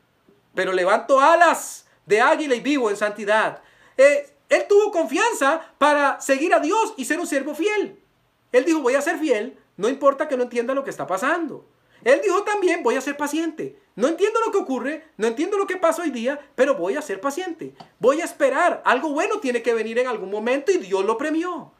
pero 0.54 0.72
levanto 0.72 1.20
alas 1.20 1.86
de 2.06 2.20
águila 2.22 2.54
y 2.54 2.60
vivo 2.60 2.88
en 2.88 2.96
santidad. 2.96 3.60
Eh, 3.98 4.30
él 4.50 4.66
tuvo 4.68 4.90
confianza 4.90 5.74
para 5.78 6.20
seguir 6.20 6.52
a 6.52 6.60
Dios 6.60 6.94
y 6.96 7.06
ser 7.06 7.20
un 7.20 7.26
siervo 7.26 7.54
fiel. 7.54 7.98
Él 8.52 8.64
dijo, 8.64 8.80
voy 8.80 8.94
a 8.96 9.00
ser 9.00 9.18
fiel, 9.18 9.56
no 9.76 9.88
importa 9.88 10.28
que 10.28 10.36
no 10.36 10.42
entienda 10.42 10.74
lo 10.74 10.84
que 10.84 10.90
está 10.90 11.06
pasando. 11.06 11.64
Él 12.02 12.20
dijo 12.22 12.42
también, 12.42 12.82
voy 12.82 12.96
a 12.96 13.00
ser 13.00 13.16
paciente. 13.16 13.78
No 13.94 14.08
entiendo 14.08 14.40
lo 14.44 14.50
que 14.50 14.58
ocurre, 14.58 15.04
no 15.16 15.26
entiendo 15.26 15.56
lo 15.56 15.66
que 15.66 15.76
pasa 15.76 16.02
hoy 16.02 16.10
día, 16.10 16.40
pero 16.54 16.74
voy 16.74 16.96
a 16.96 17.02
ser 17.02 17.20
paciente. 17.20 17.74
Voy 17.98 18.20
a 18.20 18.24
esperar. 18.24 18.82
Algo 18.84 19.10
bueno 19.10 19.38
tiene 19.38 19.62
que 19.62 19.74
venir 19.74 19.98
en 19.98 20.08
algún 20.08 20.30
momento 20.30 20.72
y 20.72 20.78
Dios 20.78 21.04
lo 21.04 21.16
premió. 21.16 21.72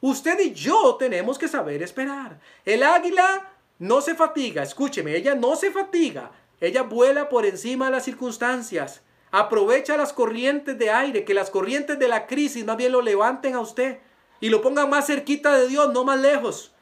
Usted 0.00 0.38
y 0.40 0.52
yo 0.52 0.96
tenemos 0.96 1.38
que 1.38 1.48
saber 1.48 1.82
esperar. 1.82 2.38
El 2.64 2.82
águila 2.82 3.52
no 3.78 4.00
se 4.00 4.14
fatiga, 4.14 4.62
escúcheme, 4.62 5.16
ella 5.16 5.34
no 5.34 5.56
se 5.56 5.70
fatiga. 5.70 6.30
Ella 6.60 6.82
vuela 6.82 7.28
por 7.28 7.44
encima 7.44 7.86
de 7.86 7.92
las 7.92 8.04
circunstancias. 8.04 9.02
Aprovecha 9.36 9.96
las 9.96 10.12
corrientes 10.12 10.78
de 10.78 10.92
aire, 10.92 11.24
que 11.24 11.34
las 11.34 11.50
corrientes 11.50 11.98
de 11.98 12.06
la 12.06 12.28
crisis 12.28 12.64
más 12.64 12.76
bien 12.76 12.92
lo 12.92 13.02
levanten 13.02 13.56
a 13.56 13.60
usted 13.60 13.98
y 14.38 14.48
lo 14.48 14.62
pongan 14.62 14.88
más 14.88 15.08
cerquita 15.08 15.56
de 15.56 15.66
Dios, 15.66 15.92
no 15.92 16.04
más 16.04 16.20
lejos. 16.20 16.72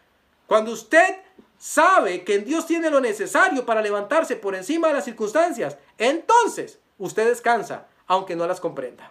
Cuando 0.47 0.71
usted 0.71 1.17
sabe 1.57 2.25
que 2.25 2.41
Dios 2.41 2.67
tiene 2.67 2.91
lo 2.91 3.01
necesario 3.01 3.65
para 3.65 3.81
levantarse 3.81 4.37
por 4.37 4.55
encima 4.55 4.89
de 4.89 4.93
las 4.93 5.07
circunstancias, 5.07 5.79
entonces 5.97 6.79
usted 6.99 7.27
descansa, 7.27 7.87
aunque 8.07 8.37
no 8.37 8.47
las 8.47 8.61
comprenda. 8.61 9.11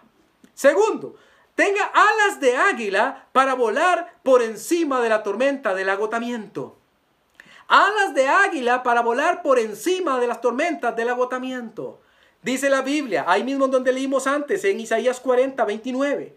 Segundo, 0.54 1.16
tenga 1.56 1.84
alas 1.86 2.38
de 2.38 2.56
águila 2.56 3.26
para 3.32 3.54
volar 3.54 4.20
por 4.22 4.40
encima 4.42 5.00
de 5.00 5.08
la 5.08 5.24
tormenta 5.24 5.74
del 5.74 5.88
agotamiento. 5.88 6.78
Alas 7.66 8.14
de 8.14 8.28
águila 8.28 8.84
para 8.84 9.00
volar 9.00 9.42
por 9.42 9.58
encima 9.58 10.20
de 10.20 10.28
las 10.28 10.40
tormentas 10.40 10.94
del 10.94 11.08
agotamiento. 11.08 12.02
Dice 12.42 12.68
la 12.68 12.82
Biblia, 12.82 13.24
ahí 13.28 13.44
mismo 13.44 13.68
donde 13.68 13.92
leímos 13.92 14.26
antes, 14.26 14.64
en 14.64 14.80
Isaías 14.80 15.20
40, 15.20 15.64
29. 15.64 16.36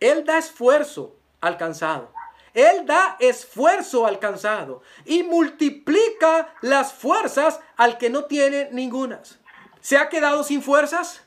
Él 0.00 0.24
da 0.24 0.38
esfuerzo 0.38 1.16
alcanzado. 1.40 2.12
Él 2.54 2.86
da 2.86 3.16
esfuerzo 3.18 4.06
alcanzado 4.06 4.82
y 5.04 5.22
multiplica 5.22 6.54
las 6.60 6.92
fuerzas 6.92 7.60
al 7.76 7.98
que 7.98 8.10
no 8.10 8.24
tiene 8.24 8.68
ningunas. 8.70 9.38
¿Se 9.80 9.96
ha 9.96 10.08
quedado 10.08 10.44
sin 10.44 10.62
fuerzas? 10.62 11.22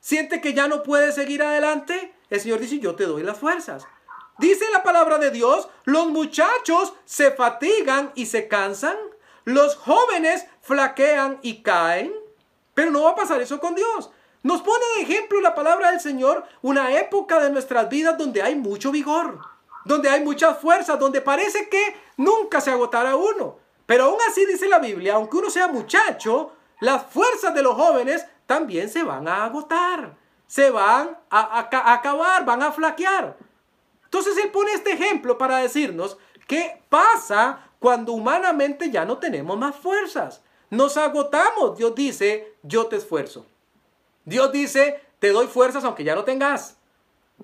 ¿Siente 0.00 0.40
que 0.40 0.54
ya 0.54 0.68
no 0.68 0.82
puede 0.82 1.12
seguir 1.12 1.42
adelante? 1.42 2.14
El 2.30 2.40
Señor 2.40 2.60
dice, 2.60 2.78
yo 2.78 2.94
te 2.94 3.04
doy 3.04 3.22
las 3.22 3.38
fuerzas. 3.38 3.86
Dice 4.38 4.64
la 4.72 4.82
palabra 4.82 5.18
de 5.18 5.30
Dios, 5.30 5.68
los 5.84 6.08
muchachos 6.08 6.94
se 7.04 7.30
fatigan 7.30 8.10
y 8.14 8.26
se 8.26 8.48
cansan, 8.48 8.96
los 9.44 9.76
jóvenes 9.76 10.46
flaquean 10.60 11.38
y 11.42 11.62
caen, 11.62 12.12
pero 12.74 12.90
no 12.90 13.04
va 13.04 13.10
a 13.10 13.14
pasar 13.14 13.40
eso 13.40 13.60
con 13.60 13.74
Dios. 13.74 14.10
Nos 14.42 14.60
pone 14.62 14.84
de 14.96 15.02
ejemplo 15.02 15.40
la 15.40 15.54
palabra 15.54 15.90
del 15.90 16.00
Señor 16.00 16.44
una 16.60 16.92
época 16.98 17.40
de 17.40 17.50
nuestras 17.50 17.88
vidas 17.88 18.18
donde 18.18 18.42
hay 18.42 18.54
mucho 18.54 18.90
vigor, 18.90 19.40
donde 19.84 20.10
hay 20.10 20.22
muchas 20.22 20.58
fuerzas, 20.58 20.98
donde 20.98 21.20
parece 21.20 21.68
que 21.68 21.96
nunca 22.16 22.60
se 22.60 22.70
agotará 22.70 23.16
uno. 23.16 23.58
Pero 23.86 24.04
aún 24.04 24.18
así 24.28 24.44
dice 24.46 24.68
la 24.68 24.78
Biblia, 24.78 25.14
aunque 25.14 25.36
uno 25.38 25.50
sea 25.50 25.68
muchacho, 25.68 26.52
las 26.80 27.04
fuerzas 27.06 27.54
de 27.54 27.62
los 27.62 27.74
jóvenes 27.74 28.26
también 28.46 28.90
se 28.90 29.02
van 29.02 29.28
a 29.28 29.44
agotar 29.44 30.16
se 30.46 30.70
van 30.70 31.16
a, 31.30 31.58
acabar, 31.92 32.44
van 32.44 32.62
a 32.62 32.72
flaquear. 32.72 33.36
Entonces 34.04 34.36
él 34.38 34.50
pone 34.50 34.72
este 34.72 34.92
ejemplo 34.92 35.36
para 35.36 35.58
decirnos 35.58 36.16
qué 36.46 36.80
pasa 36.88 37.70
cuando 37.78 38.12
humanamente 38.12 38.90
ya 38.90 39.04
no 39.04 39.18
tenemos 39.18 39.58
más 39.58 39.74
fuerzas. 39.74 40.42
Nos 40.70 40.96
agotamos. 40.96 41.76
Dios 41.76 41.94
dice, 41.94 42.54
yo 42.62 42.86
te 42.86 42.96
esfuerzo. 42.96 43.46
Dios 44.24 44.52
dice, 44.52 45.00
te 45.18 45.30
doy 45.30 45.46
fuerzas 45.46 45.84
aunque 45.84 46.04
ya 46.04 46.14
no 46.14 46.24
tengas. 46.24 46.76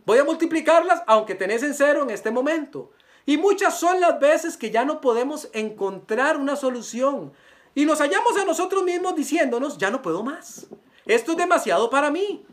Voy 0.04 0.18
a 0.18 0.24
multiplicarlas 0.24 1.02
aunque 1.06 1.34
tenés 1.34 1.62
en 1.62 1.74
cero 1.74 2.02
en 2.02 2.10
este 2.10 2.30
momento. 2.30 2.90
Y 3.26 3.36
muchas 3.36 3.78
son 3.78 4.00
las 4.00 4.18
veces 4.18 4.56
que 4.56 4.70
ya 4.70 4.84
no 4.84 5.00
podemos 5.00 5.48
encontrar 5.52 6.36
una 6.36 6.56
solución. 6.56 7.32
Y 7.74 7.84
nos 7.84 8.00
hallamos 8.00 8.36
a 8.36 8.44
nosotros 8.44 8.82
mismos 8.82 9.14
diciéndonos, 9.14 9.78
ya 9.78 9.90
no 9.90 10.02
puedo 10.02 10.22
más. 10.22 10.66
Esto 11.06 11.32
es 11.32 11.38
demasiado 11.38 11.90
para 11.90 12.10
mí. 12.10 12.44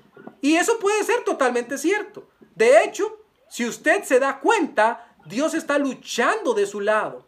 Y 0.41 0.55
eso 0.55 0.77
puede 0.79 1.03
ser 1.03 1.23
totalmente 1.23 1.77
cierto. 1.77 2.27
De 2.55 2.83
hecho, 2.83 3.19
si 3.49 3.65
usted 3.65 4.03
se 4.03 4.19
da 4.19 4.39
cuenta, 4.39 5.15
Dios 5.25 5.53
está 5.53 5.77
luchando 5.77 6.53
de 6.53 6.65
su 6.65 6.81
lado. 6.81 7.26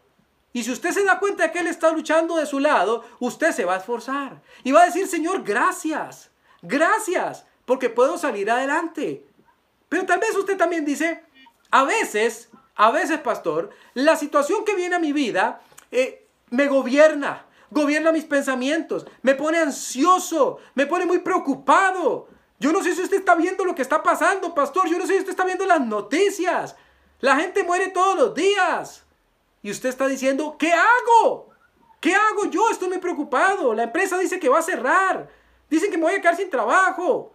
Y 0.52 0.64
si 0.64 0.72
usted 0.72 0.90
se 0.90 1.04
da 1.04 1.18
cuenta 1.18 1.44
de 1.44 1.52
que 1.52 1.60
Él 1.60 1.68
está 1.68 1.90
luchando 1.90 2.36
de 2.36 2.46
su 2.46 2.58
lado, 2.58 3.04
usted 3.20 3.52
se 3.52 3.64
va 3.64 3.74
a 3.74 3.78
esforzar. 3.78 4.42
Y 4.64 4.72
va 4.72 4.82
a 4.82 4.86
decir, 4.86 5.06
Señor, 5.06 5.42
gracias. 5.44 6.30
Gracias. 6.62 7.46
porque 7.64 7.88
puedo 7.88 8.18
salir 8.18 8.50
adelante. 8.50 9.24
Pero 9.88 10.04
tal 10.04 10.18
vez 10.18 10.34
usted 10.34 10.56
también 10.56 10.84
dice, 10.84 11.22
a 11.70 11.84
veces, 11.84 12.50
a 12.74 12.90
veces, 12.90 13.20
pastor, 13.20 13.70
la 13.94 14.16
situación 14.16 14.64
que 14.64 14.74
viene 14.74 14.96
a 14.96 14.98
mi 14.98 15.12
vida 15.12 15.60
eh, 15.92 16.26
me 16.50 16.66
gobierna, 16.66 17.46
gobierna 17.70 18.10
mis 18.10 18.24
pensamientos, 18.24 19.06
me 19.22 19.36
pone 19.36 19.58
ansioso, 19.58 20.58
me 20.74 20.86
pone 20.86 21.06
muy 21.06 21.20
preocupado. 21.20 22.26
Yo 22.58 22.72
no 22.72 22.82
sé 22.82 22.92
si 22.96 23.02
usted 23.02 23.18
está 23.18 23.36
viendo 23.36 23.64
lo 23.64 23.76
que 23.76 23.82
está 23.82 24.02
pasando, 24.02 24.52
pastor. 24.52 24.88
Yo 24.88 24.98
no 24.98 25.06
sé 25.06 25.12
si 25.12 25.18
usted 25.20 25.30
está 25.30 25.44
viendo 25.44 25.64
las 25.64 25.80
noticias. 25.80 26.74
La 27.20 27.36
gente 27.36 27.62
muere 27.62 27.88
todos 27.88 28.16
los 28.16 28.34
días. 28.34 29.04
Y 29.62 29.70
usted 29.70 29.88
está 29.88 30.06
diciendo, 30.06 30.56
¿qué 30.58 30.72
hago? 30.72 31.50
¿Qué 32.00 32.14
hago 32.14 32.46
yo? 32.46 32.70
Estoy 32.70 32.88
muy 32.88 32.98
preocupado. 32.98 33.74
La 33.74 33.84
empresa 33.84 34.18
dice 34.18 34.40
que 34.40 34.48
va 34.48 34.60
a 34.60 34.62
cerrar. 34.62 35.28
Dicen 35.68 35.90
que 35.90 35.98
me 35.98 36.04
voy 36.04 36.14
a 36.14 36.20
quedar 36.20 36.36
sin 36.36 36.50
trabajo. 36.50 37.32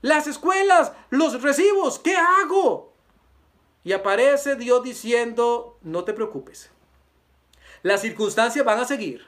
Las 0.00 0.26
escuelas, 0.26 0.92
los 1.10 1.42
recibos, 1.42 1.98
¿qué 1.98 2.16
hago? 2.16 2.92
Y 3.84 3.92
aparece 3.92 4.56
Dios 4.56 4.82
diciendo, 4.82 5.78
no 5.82 6.04
te 6.04 6.12
preocupes. 6.12 6.70
Las 7.82 8.00
circunstancias 8.00 8.64
van 8.64 8.80
a 8.80 8.84
seguir, 8.84 9.26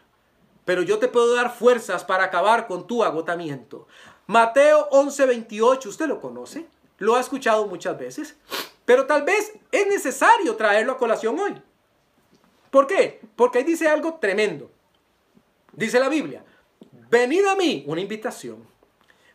pero 0.64 0.82
yo 0.82 0.98
te 0.98 1.08
puedo 1.08 1.34
dar 1.34 1.54
fuerzas 1.54 2.04
para 2.04 2.24
acabar 2.24 2.66
con 2.66 2.86
tu 2.86 3.04
agotamiento. 3.04 3.86
Mateo 4.26 4.88
11:28, 4.90 5.86
¿usted 5.86 6.06
lo 6.06 6.20
conoce? 6.20 6.66
Lo 6.98 7.14
ha 7.14 7.20
escuchado 7.20 7.66
muchas 7.66 7.96
veces, 7.96 8.36
pero 8.84 9.06
tal 9.06 9.22
vez 9.22 9.52
es 9.70 9.86
necesario 9.86 10.56
traerlo 10.56 10.92
a 10.92 10.98
colación 10.98 11.38
hoy. 11.38 11.62
¿Por 12.70 12.86
qué? 12.86 13.20
Porque 13.36 13.58
ahí 13.58 13.64
dice 13.64 13.88
algo 13.88 14.14
tremendo. 14.14 14.70
Dice 15.72 16.00
la 16.00 16.08
Biblia, 16.08 16.44
venid 17.10 17.44
a 17.46 17.54
mí, 17.54 17.84
una 17.86 18.00
invitación. 18.00 18.66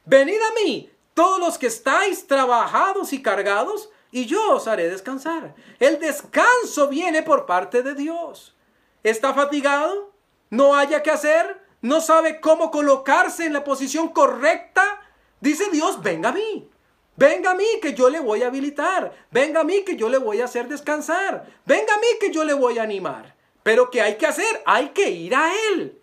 Venid 0.06 0.40
a 0.42 0.54
mí, 0.64 0.92
todos 1.14 1.40
los 1.40 1.58
que 1.58 1.68
estáis 1.68 2.28
trabajados 2.28 3.14
y 3.14 3.22
cargados, 3.22 3.90
y 4.12 4.26
yo 4.26 4.56
os 4.56 4.68
haré 4.68 4.90
descansar. 4.90 5.56
El 5.80 6.00
descanso 6.00 6.88
viene 6.88 7.24
por 7.24 7.46
parte 7.46 7.82
de 7.82 7.96
Dios. 7.96 8.56
¿Está 9.02 9.34
fatigado? 9.34 10.12
¿No 10.50 10.76
haya 10.76 11.02
que 11.02 11.12
hacer? 11.12 11.62
¿No 11.82 12.00
sabe 12.00 12.40
cómo 12.40 12.70
colocarse 12.72 13.46
en 13.46 13.54
la 13.54 13.64
posición 13.64 14.10
correcta? 14.10 15.02
Dice 15.42 15.70
Dios, 15.72 16.02
venga 16.02 16.30
a 16.30 16.34
mí. 16.34 16.70
Venga 17.16 17.52
a 17.52 17.56
mí 17.56 17.66
que 17.82 17.94
yo 17.94 18.10
le 18.10 18.20
voy 18.20 18.42
a 18.44 18.48
habilitar. 18.48 19.14
Venga 19.32 19.62
a 19.62 19.64
mí 19.64 19.84
que 19.84 19.96
yo 19.96 20.10
le 20.10 20.18
voy 20.18 20.42
a 20.42 20.46
hacer 20.46 20.68
descansar. 20.68 21.46
Venga 21.66 21.94
a 21.94 22.00
mí 22.00 22.08
que 22.20 22.32
yo 22.32 22.44
le 22.44 22.54
voy 22.54 22.80
a 22.80 22.84
animar. 22.84 23.36
Pero 23.62 23.90
¿qué 23.90 24.02
hay 24.02 24.18
que 24.18 24.28
hacer? 24.28 24.62
Hay 24.66 24.90
que 24.90 25.10
ir 25.10 25.36
a 25.36 25.52
Él. 25.70 26.00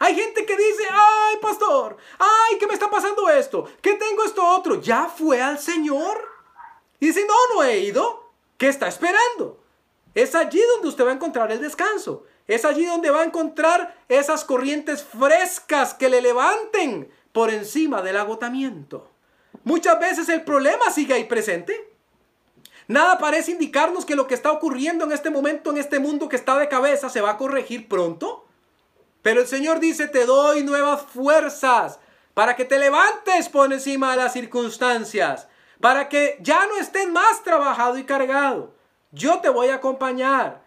Hay 0.00 0.14
gente 0.14 0.46
que 0.46 0.56
dice, 0.56 0.84
ay 0.90 1.36
pastor, 1.42 1.96
ay, 2.18 2.56
¿qué 2.58 2.68
me 2.68 2.74
está 2.74 2.88
pasando 2.88 3.28
esto? 3.28 3.68
¿Qué 3.82 3.94
tengo 3.94 4.24
esto 4.24 4.46
otro? 4.46 4.80
¿Ya 4.80 5.06
fue 5.06 5.42
al 5.42 5.58
Señor? 5.58 6.24
Y 7.00 7.06
dice, 7.06 7.26
no, 7.26 7.54
no 7.54 7.64
he 7.64 7.78
ido. 7.80 8.32
¿Qué 8.56 8.68
está 8.68 8.86
esperando? 8.86 9.60
Es 10.14 10.34
allí 10.34 10.60
donde 10.74 10.88
usted 10.88 11.04
va 11.04 11.10
a 11.10 11.14
encontrar 11.14 11.50
el 11.50 11.60
descanso. 11.60 12.24
Es 12.46 12.64
allí 12.64 12.84
donde 12.84 13.10
va 13.10 13.20
a 13.20 13.24
encontrar 13.24 13.96
esas 14.08 14.44
corrientes 14.44 15.02
frescas 15.02 15.94
que 15.94 16.08
le 16.08 16.22
levanten 16.22 17.12
por 17.32 17.50
encima 17.50 18.00
del 18.02 18.16
agotamiento. 18.16 19.07
Muchas 19.68 20.00
veces 20.00 20.30
el 20.30 20.44
problema 20.44 20.90
sigue 20.90 21.12
ahí 21.12 21.24
presente. 21.24 21.92
Nada 22.86 23.18
parece 23.18 23.50
indicarnos 23.50 24.06
que 24.06 24.16
lo 24.16 24.26
que 24.26 24.34
está 24.34 24.50
ocurriendo 24.50 25.04
en 25.04 25.12
este 25.12 25.28
momento, 25.28 25.70
en 25.70 25.76
este 25.76 25.98
mundo 25.98 26.26
que 26.26 26.36
está 26.36 26.58
de 26.58 26.70
cabeza, 26.70 27.10
se 27.10 27.20
va 27.20 27.32
a 27.32 27.36
corregir 27.36 27.86
pronto. 27.86 28.46
Pero 29.20 29.42
el 29.42 29.46
Señor 29.46 29.78
dice, 29.78 30.08
te 30.08 30.24
doy 30.24 30.64
nuevas 30.64 31.02
fuerzas 31.02 32.00
para 32.32 32.56
que 32.56 32.64
te 32.64 32.78
levantes 32.78 33.50
por 33.50 33.70
encima 33.70 34.12
de 34.12 34.16
las 34.16 34.32
circunstancias, 34.32 35.48
para 35.82 36.08
que 36.08 36.38
ya 36.40 36.66
no 36.66 36.78
estés 36.78 37.06
más 37.06 37.42
trabajado 37.42 37.98
y 37.98 38.04
cargado. 38.04 38.72
Yo 39.12 39.40
te 39.40 39.50
voy 39.50 39.68
a 39.68 39.74
acompañar. 39.74 40.62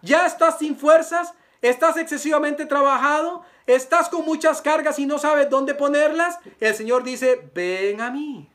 Ya 0.00 0.26
estás 0.26 0.60
sin 0.60 0.76
fuerzas, 0.76 1.34
estás 1.60 1.96
excesivamente 1.96 2.66
trabajado, 2.66 3.44
estás 3.66 4.08
con 4.08 4.24
muchas 4.24 4.60
cargas 4.62 4.98
y 4.98 5.06
no 5.06 5.18
sabes 5.18 5.50
dónde 5.50 5.74
ponerlas. 5.74 6.38
El 6.60 6.74
Señor 6.74 7.02
dice, 7.02 7.50
ven 7.54 8.00
a 8.00 8.10
mí. 8.10 8.50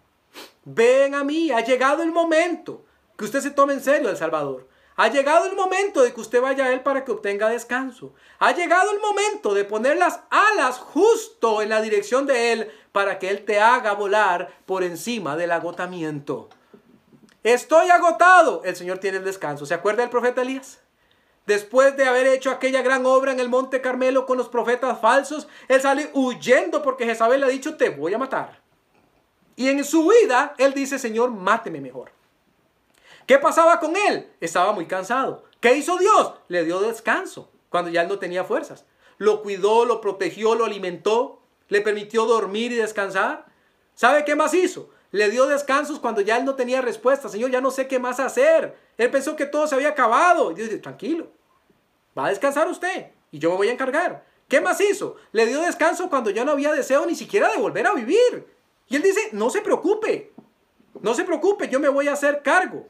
Ven 0.65 1.15
a 1.15 1.23
mí. 1.23 1.51
Ha 1.51 1.61
llegado 1.61 2.03
el 2.03 2.11
momento 2.11 2.85
que 3.17 3.25
usted 3.25 3.41
se 3.41 3.51
tome 3.51 3.73
en 3.73 3.81
serio 3.81 4.09
el 4.09 4.17
Salvador. 4.17 4.67
Ha 4.95 5.07
llegado 5.07 5.45
el 5.45 5.55
momento 5.55 6.01
de 6.01 6.13
que 6.13 6.19
usted 6.19 6.41
vaya 6.41 6.65
a 6.65 6.73
Él 6.73 6.81
para 6.81 7.05
que 7.05 7.11
obtenga 7.11 7.47
descanso. 7.47 8.13
Ha 8.37 8.51
llegado 8.51 8.91
el 8.91 8.99
momento 8.99 9.53
de 9.53 9.63
poner 9.63 9.95
las 9.95 10.19
alas 10.29 10.77
justo 10.77 11.61
en 11.61 11.69
la 11.69 11.81
dirección 11.81 12.25
de 12.25 12.51
Él 12.51 12.71
para 12.91 13.17
que 13.17 13.29
Él 13.29 13.45
te 13.45 13.61
haga 13.61 13.93
volar 13.93 14.53
por 14.65 14.83
encima 14.83 15.37
del 15.37 15.53
agotamiento. 15.53 16.49
Estoy 17.43 17.89
agotado. 17.89 18.61
El 18.65 18.75
Señor 18.75 18.97
tiene 18.97 19.19
el 19.19 19.23
descanso. 19.23 19.65
¿Se 19.65 19.73
acuerda 19.73 20.01
del 20.01 20.09
profeta 20.09 20.41
Elías? 20.41 20.81
Después 21.49 21.97
de 21.97 22.05
haber 22.05 22.27
hecho 22.27 22.51
aquella 22.51 22.83
gran 22.83 23.07
obra 23.07 23.31
en 23.31 23.39
el 23.39 23.49
Monte 23.49 23.81
Carmelo 23.81 24.27
con 24.27 24.37
los 24.37 24.49
profetas 24.49 25.01
falsos, 25.01 25.47
él 25.67 25.81
sale 25.81 26.11
huyendo 26.13 26.83
porque 26.83 27.05
Jezabel 27.05 27.39
le 27.39 27.47
ha 27.47 27.49
dicho, 27.49 27.75
te 27.75 27.89
voy 27.89 28.13
a 28.13 28.19
matar. 28.19 28.61
Y 29.55 29.67
en 29.67 29.83
su 29.83 30.07
vida, 30.07 30.53
él 30.59 30.75
dice, 30.75 30.99
Señor, 30.99 31.31
máteme 31.31 31.81
mejor. 31.81 32.11
¿Qué 33.25 33.39
pasaba 33.39 33.79
con 33.79 33.95
él? 33.95 34.31
Estaba 34.39 34.73
muy 34.73 34.85
cansado. 34.85 35.43
¿Qué 35.59 35.75
hizo 35.75 35.97
Dios? 35.97 36.33
Le 36.49 36.63
dio 36.65 36.81
descanso 36.81 37.49
cuando 37.69 37.89
ya 37.89 38.03
él 38.03 38.09
no 38.09 38.19
tenía 38.19 38.43
fuerzas. 38.43 38.85
Lo 39.17 39.41
cuidó, 39.41 39.85
lo 39.85 40.01
protegió, 40.01 40.53
lo 40.53 40.65
alimentó, 40.65 41.41
le 41.67 41.81
permitió 41.81 42.27
dormir 42.27 42.73
y 42.73 42.75
descansar. 42.75 43.47
¿Sabe 43.95 44.23
qué 44.23 44.35
más 44.35 44.53
hizo? 44.53 44.91
Le 45.09 45.31
dio 45.31 45.47
descansos 45.47 45.99
cuando 45.99 46.21
ya 46.21 46.37
él 46.37 46.45
no 46.45 46.53
tenía 46.53 46.81
respuesta. 46.81 47.27
Señor, 47.27 47.49
ya 47.49 47.59
no 47.59 47.71
sé 47.71 47.87
qué 47.87 47.97
más 47.97 48.19
hacer. 48.19 48.77
Él 48.99 49.09
pensó 49.09 49.35
que 49.35 49.47
todo 49.47 49.65
se 49.65 49.73
había 49.73 49.89
acabado. 49.89 50.51
Y 50.51 50.53
Dios 50.53 50.69
dice, 50.69 50.79
tranquilo, 50.79 51.38
va 52.17 52.25
a 52.25 52.29
descansar 52.29 52.67
usted 52.67 53.07
y 53.31 53.39
yo 53.39 53.51
me 53.51 53.57
voy 53.57 53.67
a 53.69 53.73
encargar. 53.73 54.25
¿Qué 54.47 54.61
más 54.61 54.81
hizo? 54.81 55.15
Le 55.31 55.45
dio 55.45 55.61
descanso 55.61 56.09
cuando 56.09 56.31
ya 56.31 56.43
no 56.43 56.51
había 56.51 56.71
deseo 56.71 57.05
ni 57.05 57.15
siquiera 57.15 57.49
de 57.49 57.57
volver 57.57 57.85
a 57.85 57.93
vivir. 57.93 58.47
Y 58.87 58.95
él 58.95 59.03
dice, 59.03 59.29
no 59.31 59.49
se 59.51 59.61
preocupe, 59.61 60.33
no 61.01 61.13
se 61.13 61.23
preocupe, 61.23 61.69
yo 61.69 61.79
me 61.79 61.89
voy 61.89 62.07
a 62.07 62.13
hacer 62.13 62.41
cargo 62.41 62.87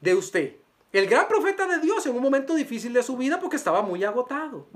de 0.00 0.14
usted. 0.14 0.56
El 0.92 1.06
gran 1.06 1.26
profeta 1.26 1.66
de 1.66 1.78
Dios 1.78 2.06
en 2.06 2.16
un 2.16 2.22
momento 2.22 2.54
difícil 2.54 2.92
de 2.92 3.02
su 3.02 3.16
vida 3.16 3.40
porque 3.40 3.56
estaba 3.56 3.82
muy 3.82 4.04
agotado. 4.04 4.68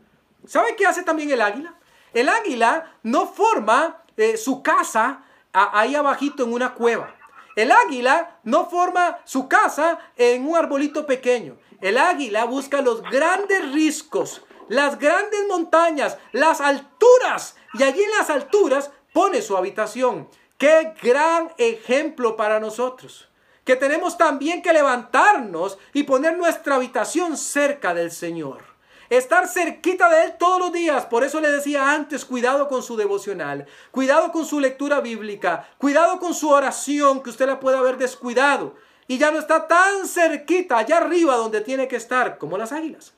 ¿Sabe 0.44 0.74
qué 0.76 0.86
hace 0.86 1.04
también 1.04 1.30
el 1.30 1.40
águila? 1.40 1.78
El 2.12 2.28
águila 2.28 2.98
no 3.02 3.26
forma 3.26 4.02
eh, 4.16 4.36
su 4.36 4.62
casa 4.62 5.24
ahí 5.52 5.94
abajito 5.94 6.42
en 6.42 6.52
una 6.52 6.74
cueva. 6.74 7.14
El 7.56 7.70
águila 7.70 8.40
no 8.44 8.68
forma 8.68 9.18
su 9.24 9.48
casa 9.48 9.98
en 10.16 10.46
un 10.46 10.56
arbolito 10.56 11.06
pequeño. 11.06 11.58
El 11.80 11.98
águila 11.98 12.44
busca 12.44 12.80
los 12.80 13.02
grandes 13.02 13.72
riscos, 13.72 14.42
las 14.68 14.98
grandes 14.98 15.40
montañas, 15.48 16.18
las 16.32 16.60
alturas. 16.60 17.56
Y 17.74 17.82
allí 17.82 18.02
en 18.02 18.10
las 18.12 18.30
alturas 18.30 18.90
pone 19.12 19.42
su 19.42 19.56
habitación. 19.56 20.28
Qué 20.56 20.94
gran 21.02 21.52
ejemplo 21.58 22.36
para 22.36 22.60
nosotros. 22.60 23.28
Que 23.64 23.76
tenemos 23.76 24.16
también 24.16 24.62
que 24.62 24.72
levantarnos 24.72 25.78
y 25.92 26.04
poner 26.04 26.36
nuestra 26.36 26.76
habitación 26.76 27.36
cerca 27.36 27.94
del 27.94 28.10
Señor 28.10 28.71
estar 29.16 29.46
cerquita 29.46 30.08
de 30.08 30.24
Él 30.24 30.34
todos 30.38 30.58
los 30.58 30.72
días. 30.72 31.06
Por 31.06 31.24
eso 31.24 31.40
le 31.40 31.50
decía 31.50 31.92
antes, 31.92 32.24
cuidado 32.24 32.68
con 32.68 32.82
su 32.82 32.96
devocional, 32.96 33.66
cuidado 33.90 34.32
con 34.32 34.46
su 34.46 34.58
lectura 34.58 35.00
bíblica, 35.00 35.68
cuidado 35.78 36.18
con 36.18 36.34
su 36.34 36.48
oración, 36.48 37.22
que 37.22 37.30
usted 37.30 37.46
la 37.46 37.60
puede 37.60 37.76
haber 37.76 37.98
descuidado. 37.98 38.74
Y 39.06 39.18
ya 39.18 39.30
no 39.30 39.38
está 39.38 39.68
tan 39.68 40.06
cerquita, 40.06 40.78
allá 40.78 40.98
arriba 40.98 41.36
donde 41.36 41.60
tiene 41.60 41.88
que 41.88 41.96
estar, 41.96 42.38
como 42.38 42.56
las 42.56 42.72
águilas. 42.72 43.12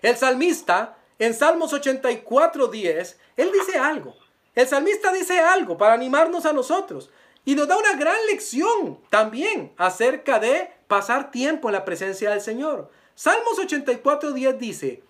El 0.00 0.16
salmista, 0.16 0.96
en 1.18 1.34
Salmos 1.34 1.72
84, 1.72 2.68
10, 2.68 3.18
él 3.36 3.52
dice 3.52 3.78
algo. 3.78 4.14
El 4.54 4.66
salmista 4.66 5.12
dice 5.12 5.38
algo 5.38 5.76
para 5.76 5.94
animarnos 5.94 6.46
a 6.46 6.52
nosotros. 6.52 7.10
Y 7.44 7.54
nos 7.54 7.68
da 7.68 7.76
una 7.76 7.94
gran 7.96 8.16
lección 8.26 8.98
también 9.10 9.72
acerca 9.76 10.38
de 10.38 10.70
pasar 10.88 11.30
tiempo 11.30 11.68
en 11.68 11.74
la 11.74 11.84
presencia 11.84 12.30
del 12.30 12.40
Señor. 12.40 12.90
Salmos 13.16 13.58
84, 13.58 14.32
10 14.32 14.58
dice, 14.58 15.02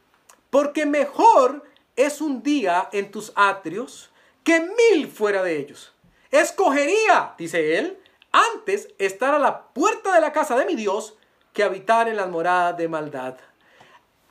porque 0.50 0.86
mejor 0.86 1.64
es 1.96 2.20
un 2.20 2.40
día 2.40 2.88
en 2.92 3.10
tus 3.10 3.32
atrios 3.34 4.12
que 4.44 4.60
mil 4.60 5.08
fuera 5.08 5.42
de 5.42 5.58
ellos. 5.58 5.92
Escogería, 6.30 7.34
dice 7.36 7.76
él, 7.76 7.98
antes 8.30 8.94
estar 8.98 9.34
a 9.34 9.40
la 9.40 9.64
puerta 9.70 10.14
de 10.14 10.20
la 10.20 10.32
casa 10.32 10.56
de 10.56 10.66
mi 10.66 10.76
Dios 10.76 11.18
que 11.52 11.64
habitar 11.64 12.08
en 12.08 12.16
las 12.16 12.28
moradas 12.28 12.76
de 12.76 12.86
maldad. 12.86 13.38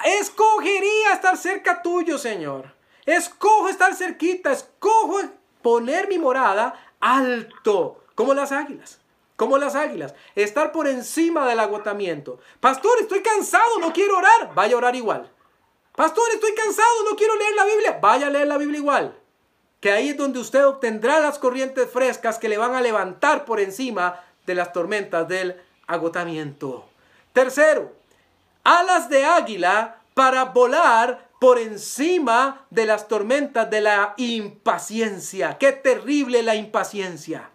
Escogería 0.06 1.12
estar 1.12 1.36
cerca 1.36 1.82
tuyo, 1.82 2.18
Señor. 2.18 2.74
Escojo 3.06 3.68
estar 3.68 3.94
cerquita, 3.94 4.54
escojo 4.54 5.20
poner 5.62 6.08
mi 6.08 6.18
morada 6.18 6.94
alto, 7.02 8.06
como 8.16 8.34
las 8.34 8.54
águilas 8.54 9.02
como 9.36 9.58
las 9.58 9.76
águilas, 9.76 10.14
estar 10.36 10.72
por 10.72 10.88
encima 10.88 11.48
del 11.48 11.60
agotamiento. 11.60 12.40
Pastor, 12.60 13.00
estoy 13.02 13.22
cansado, 13.22 13.80
no 13.80 13.92
quiero 13.92 14.18
orar, 14.18 14.54
vaya 14.56 14.76
a 14.76 14.78
orar 14.78 14.96
igual. 14.96 15.30
Pastor, 15.96 16.26
estoy 16.34 16.54
cansado, 16.54 17.04
no 17.10 17.16
quiero 17.16 17.36
leer 17.36 17.56
la 17.56 17.66
Biblia, 17.66 18.00
vaya 18.02 18.28
a 18.28 18.30
leer 18.30 18.48
la 18.48 18.58
Biblia 18.58 18.80
igual. 18.80 19.18
que 19.80 19.92
ahí 19.92 20.10
es 20.10 20.18
donde 20.18 20.40
usted 20.40 20.66
obtendrá 20.66 21.20
las 21.20 21.38
corrientes 21.38 21.88
frescas 21.92 22.40
que 22.40 22.50
le 22.50 22.58
van 22.58 22.74
a 22.74 22.82
levantar 22.82 23.46
por 23.46 23.60
encima 23.60 24.20
de 24.48 24.56
las 24.56 24.74
tormentas 24.74 25.28
del 25.28 25.62
agotamiento. 25.86 26.90
Tercero, 27.34 27.94
alas 28.64 29.10
de 29.10 29.26
águila 29.26 29.98
para 30.16 30.46
volar 30.46 31.30
por 31.40 31.60
encima 31.60 32.66
de 32.72 32.88
las 32.88 33.08
tormentas 33.08 33.70
de 33.70 33.82
la 33.82 34.16
impaciencia. 34.18 35.60
Qué 35.60 35.72
terrible 35.72 36.42
la 36.42 36.56
impaciencia. 36.56 37.52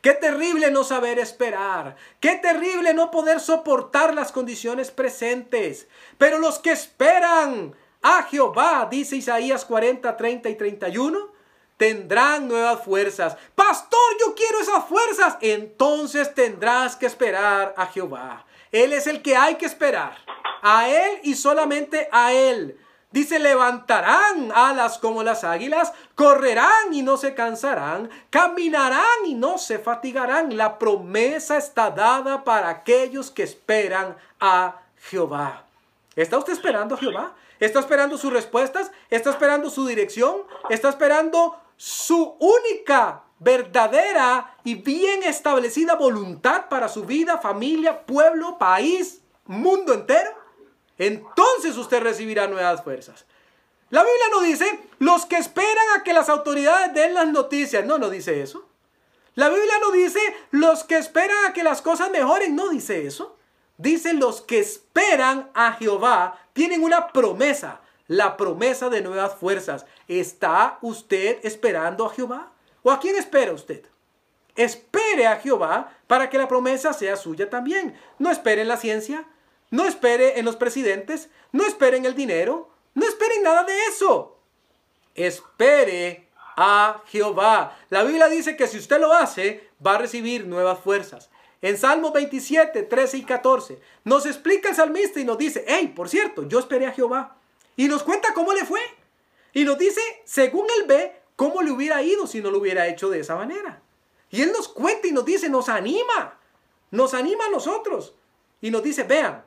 Qué 0.00 0.12
terrible 0.12 0.70
no 0.70 0.84
saber 0.84 1.18
esperar. 1.18 1.96
Qué 2.20 2.36
terrible 2.36 2.94
no 2.94 3.10
poder 3.10 3.40
soportar 3.40 4.14
las 4.14 4.32
condiciones 4.32 4.90
presentes. 4.90 5.88
Pero 6.18 6.38
los 6.38 6.58
que 6.58 6.70
esperan 6.70 7.74
a 8.02 8.22
Jehová, 8.24 8.86
dice 8.90 9.16
Isaías 9.16 9.64
40, 9.64 10.16
30 10.16 10.48
y 10.48 10.54
31, 10.54 11.32
tendrán 11.76 12.46
nuevas 12.46 12.84
fuerzas. 12.84 13.36
Pastor, 13.54 14.16
yo 14.20 14.34
quiero 14.34 14.60
esas 14.60 14.84
fuerzas. 14.86 15.36
Entonces 15.40 16.34
tendrás 16.34 16.94
que 16.96 17.06
esperar 17.06 17.74
a 17.76 17.86
Jehová. 17.86 18.46
Él 18.70 18.92
es 18.92 19.06
el 19.06 19.22
que 19.22 19.36
hay 19.36 19.56
que 19.56 19.66
esperar. 19.66 20.16
A 20.62 20.88
Él 20.88 21.20
y 21.22 21.34
solamente 21.34 22.08
a 22.12 22.32
Él. 22.32 22.78
Dice, 23.10 23.38
levantarán 23.38 24.52
alas 24.54 24.98
como 24.98 25.22
las 25.22 25.42
águilas, 25.42 25.94
correrán 26.14 26.92
y 26.92 27.00
no 27.00 27.16
se 27.16 27.34
cansarán, 27.34 28.10
caminarán 28.28 29.24
y 29.24 29.34
no 29.34 29.56
se 29.56 29.78
fatigarán. 29.78 30.58
La 30.58 30.78
promesa 30.78 31.56
está 31.56 31.90
dada 31.90 32.44
para 32.44 32.68
aquellos 32.68 33.30
que 33.30 33.42
esperan 33.42 34.16
a 34.40 34.82
Jehová. 35.08 35.64
¿Está 36.16 36.36
usted 36.36 36.52
esperando 36.52 36.96
a 36.96 36.98
Jehová? 36.98 37.34
¿Está 37.58 37.80
esperando 37.80 38.18
sus 38.18 38.32
respuestas? 38.32 38.92
¿Está 39.08 39.30
esperando 39.30 39.70
su 39.70 39.86
dirección? 39.86 40.42
¿Está 40.68 40.90
esperando 40.90 41.58
su 41.76 42.36
única, 42.38 43.22
verdadera 43.38 44.54
y 44.64 44.74
bien 44.74 45.22
establecida 45.22 45.94
voluntad 45.94 46.68
para 46.68 46.88
su 46.88 47.04
vida, 47.04 47.38
familia, 47.38 48.04
pueblo, 48.04 48.58
país, 48.58 49.22
mundo 49.46 49.94
entero? 49.94 50.37
Entonces 50.98 51.76
usted 51.76 52.02
recibirá 52.02 52.48
nuevas 52.48 52.82
fuerzas. 52.82 53.24
La 53.90 54.02
Biblia 54.02 54.26
no 54.30 54.40
dice 54.42 54.80
los 54.98 55.24
que 55.24 55.36
esperan 55.36 55.86
a 55.96 56.02
que 56.02 56.12
las 56.12 56.28
autoridades 56.28 56.92
den 56.92 57.14
las 57.14 57.28
noticias. 57.28 57.86
No, 57.86 57.98
no 57.98 58.10
dice 58.10 58.42
eso. 58.42 58.68
La 59.34 59.48
Biblia 59.48 59.74
no 59.80 59.92
dice 59.92 60.20
los 60.50 60.84
que 60.84 60.98
esperan 60.98 61.46
a 61.46 61.52
que 61.52 61.62
las 61.62 61.80
cosas 61.80 62.10
mejoren. 62.10 62.54
No 62.54 62.68
dice 62.68 63.06
eso. 63.06 63.36
Dice 63.78 64.12
los 64.12 64.42
que 64.42 64.58
esperan 64.58 65.50
a 65.54 65.72
Jehová 65.72 66.38
tienen 66.52 66.82
una 66.82 67.08
promesa. 67.08 67.80
La 68.08 68.36
promesa 68.36 68.88
de 68.88 69.00
nuevas 69.00 69.34
fuerzas. 69.34 69.86
¿Está 70.08 70.78
usted 70.82 71.38
esperando 71.44 72.04
a 72.04 72.10
Jehová? 72.10 72.52
¿O 72.82 72.90
a 72.90 72.98
quién 73.00 73.16
espera 73.16 73.52
usted? 73.52 73.86
Espere 74.56 75.26
a 75.26 75.36
Jehová 75.36 75.96
para 76.06 76.28
que 76.28 76.36
la 76.36 76.48
promesa 76.48 76.92
sea 76.92 77.16
suya 77.16 77.48
también. 77.48 77.98
No 78.18 78.30
espere 78.30 78.62
en 78.62 78.68
la 78.68 78.76
ciencia, 78.76 79.24
no 79.70 79.84
espere 79.86 80.38
en 80.38 80.44
los 80.44 80.56
presidentes, 80.56 81.28
no 81.52 81.66
espere 81.66 81.96
en 81.96 82.06
el 82.06 82.14
dinero, 82.14 82.70
no 82.94 83.06
espere 83.06 83.36
en 83.36 83.42
nada 83.42 83.64
de 83.64 83.76
eso. 83.86 84.38
Espere 85.14 86.28
a 86.56 87.02
Jehová. 87.06 87.78
La 87.90 88.02
Biblia 88.02 88.28
dice 88.28 88.56
que 88.56 88.66
si 88.66 88.78
usted 88.78 89.00
lo 89.00 89.12
hace, 89.12 89.68
va 89.84 89.94
a 89.94 89.98
recibir 89.98 90.46
nuevas 90.46 90.80
fuerzas. 90.80 91.30
En 91.60 91.76
Salmos 91.76 92.12
27, 92.12 92.84
13 92.84 93.18
y 93.18 93.24
14 93.24 93.80
nos 94.04 94.26
explica 94.26 94.70
el 94.70 94.76
salmista 94.76 95.20
y 95.20 95.24
nos 95.24 95.38
dice, 95.38 95.64
hey, 95.66 95.92
por 95.94 96.08
cierto, 96.08 96.48
yo 96.48 96.58
esperé 96.58 96.86
a 96.86 96.92
Jehová. 96.92 97.36
Y 97.76 97.88
nos 97.88 98.02
cuenta 98.02 98.34
cómo 98.34 98.52
le 98.52 98.64
fue. 98.64 98.80
Y 99.52 99.64
nos 99.64 99.78
dice, 99.78 100.00
según 100.24 100.66
él 100.78 100.86
ve, 100.86 101.20
cómo 101.36 101.62
le 101.62 101.70
hubiera 101.70 102.02
ido 102.02 102.26
si 102.26 102.40
no 102.40 102.50
lo 102.50 102.58
hubiera 102.58 102.86
hecho 102.88 103.08
de 103.08 103.20
esa 103.20 103.36
manera. 103.36 103.82
Y 104.30 104.42
él 104.42 104.52
nos 104.52 104.68
cuenta 104.68 105.06
y 105.06 105.12
nos 105.12 105.24
dice, 105.24 105.48
nos 105.48 105.68
anima, 105.68 106.38
nos 106.90 107.14
anima 107.14 107.46
a 107.46 107.50
nosotros. 107.50 108.14
Y 108.60 108.70
nos 108.70 108.82
dice, 108.82 109.04
vean, 109.04 109.44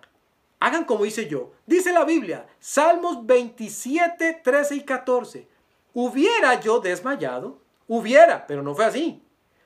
Hagan 0.61 0.85
como 0.85 1.07
hice 1.07 1.27
yo. 1.27 1.53
Dice 1.65 1.91
la 1.91 2.05
Biblia, 2.05 2.45
Salmos 2.59 3.25
27, 3.25 4.41
13 4.43 4.75
y 4.75 4.81
14. 4.81 5.47
Hubiera 5.95 6.59
yo 6.59 6.79
desmayado, 6.79 7.57
hubiera, 7.87 8.45
pero 8.45 8.61
no 8.61 8.75
fue 8.75 8.85
así. 8.85 9.23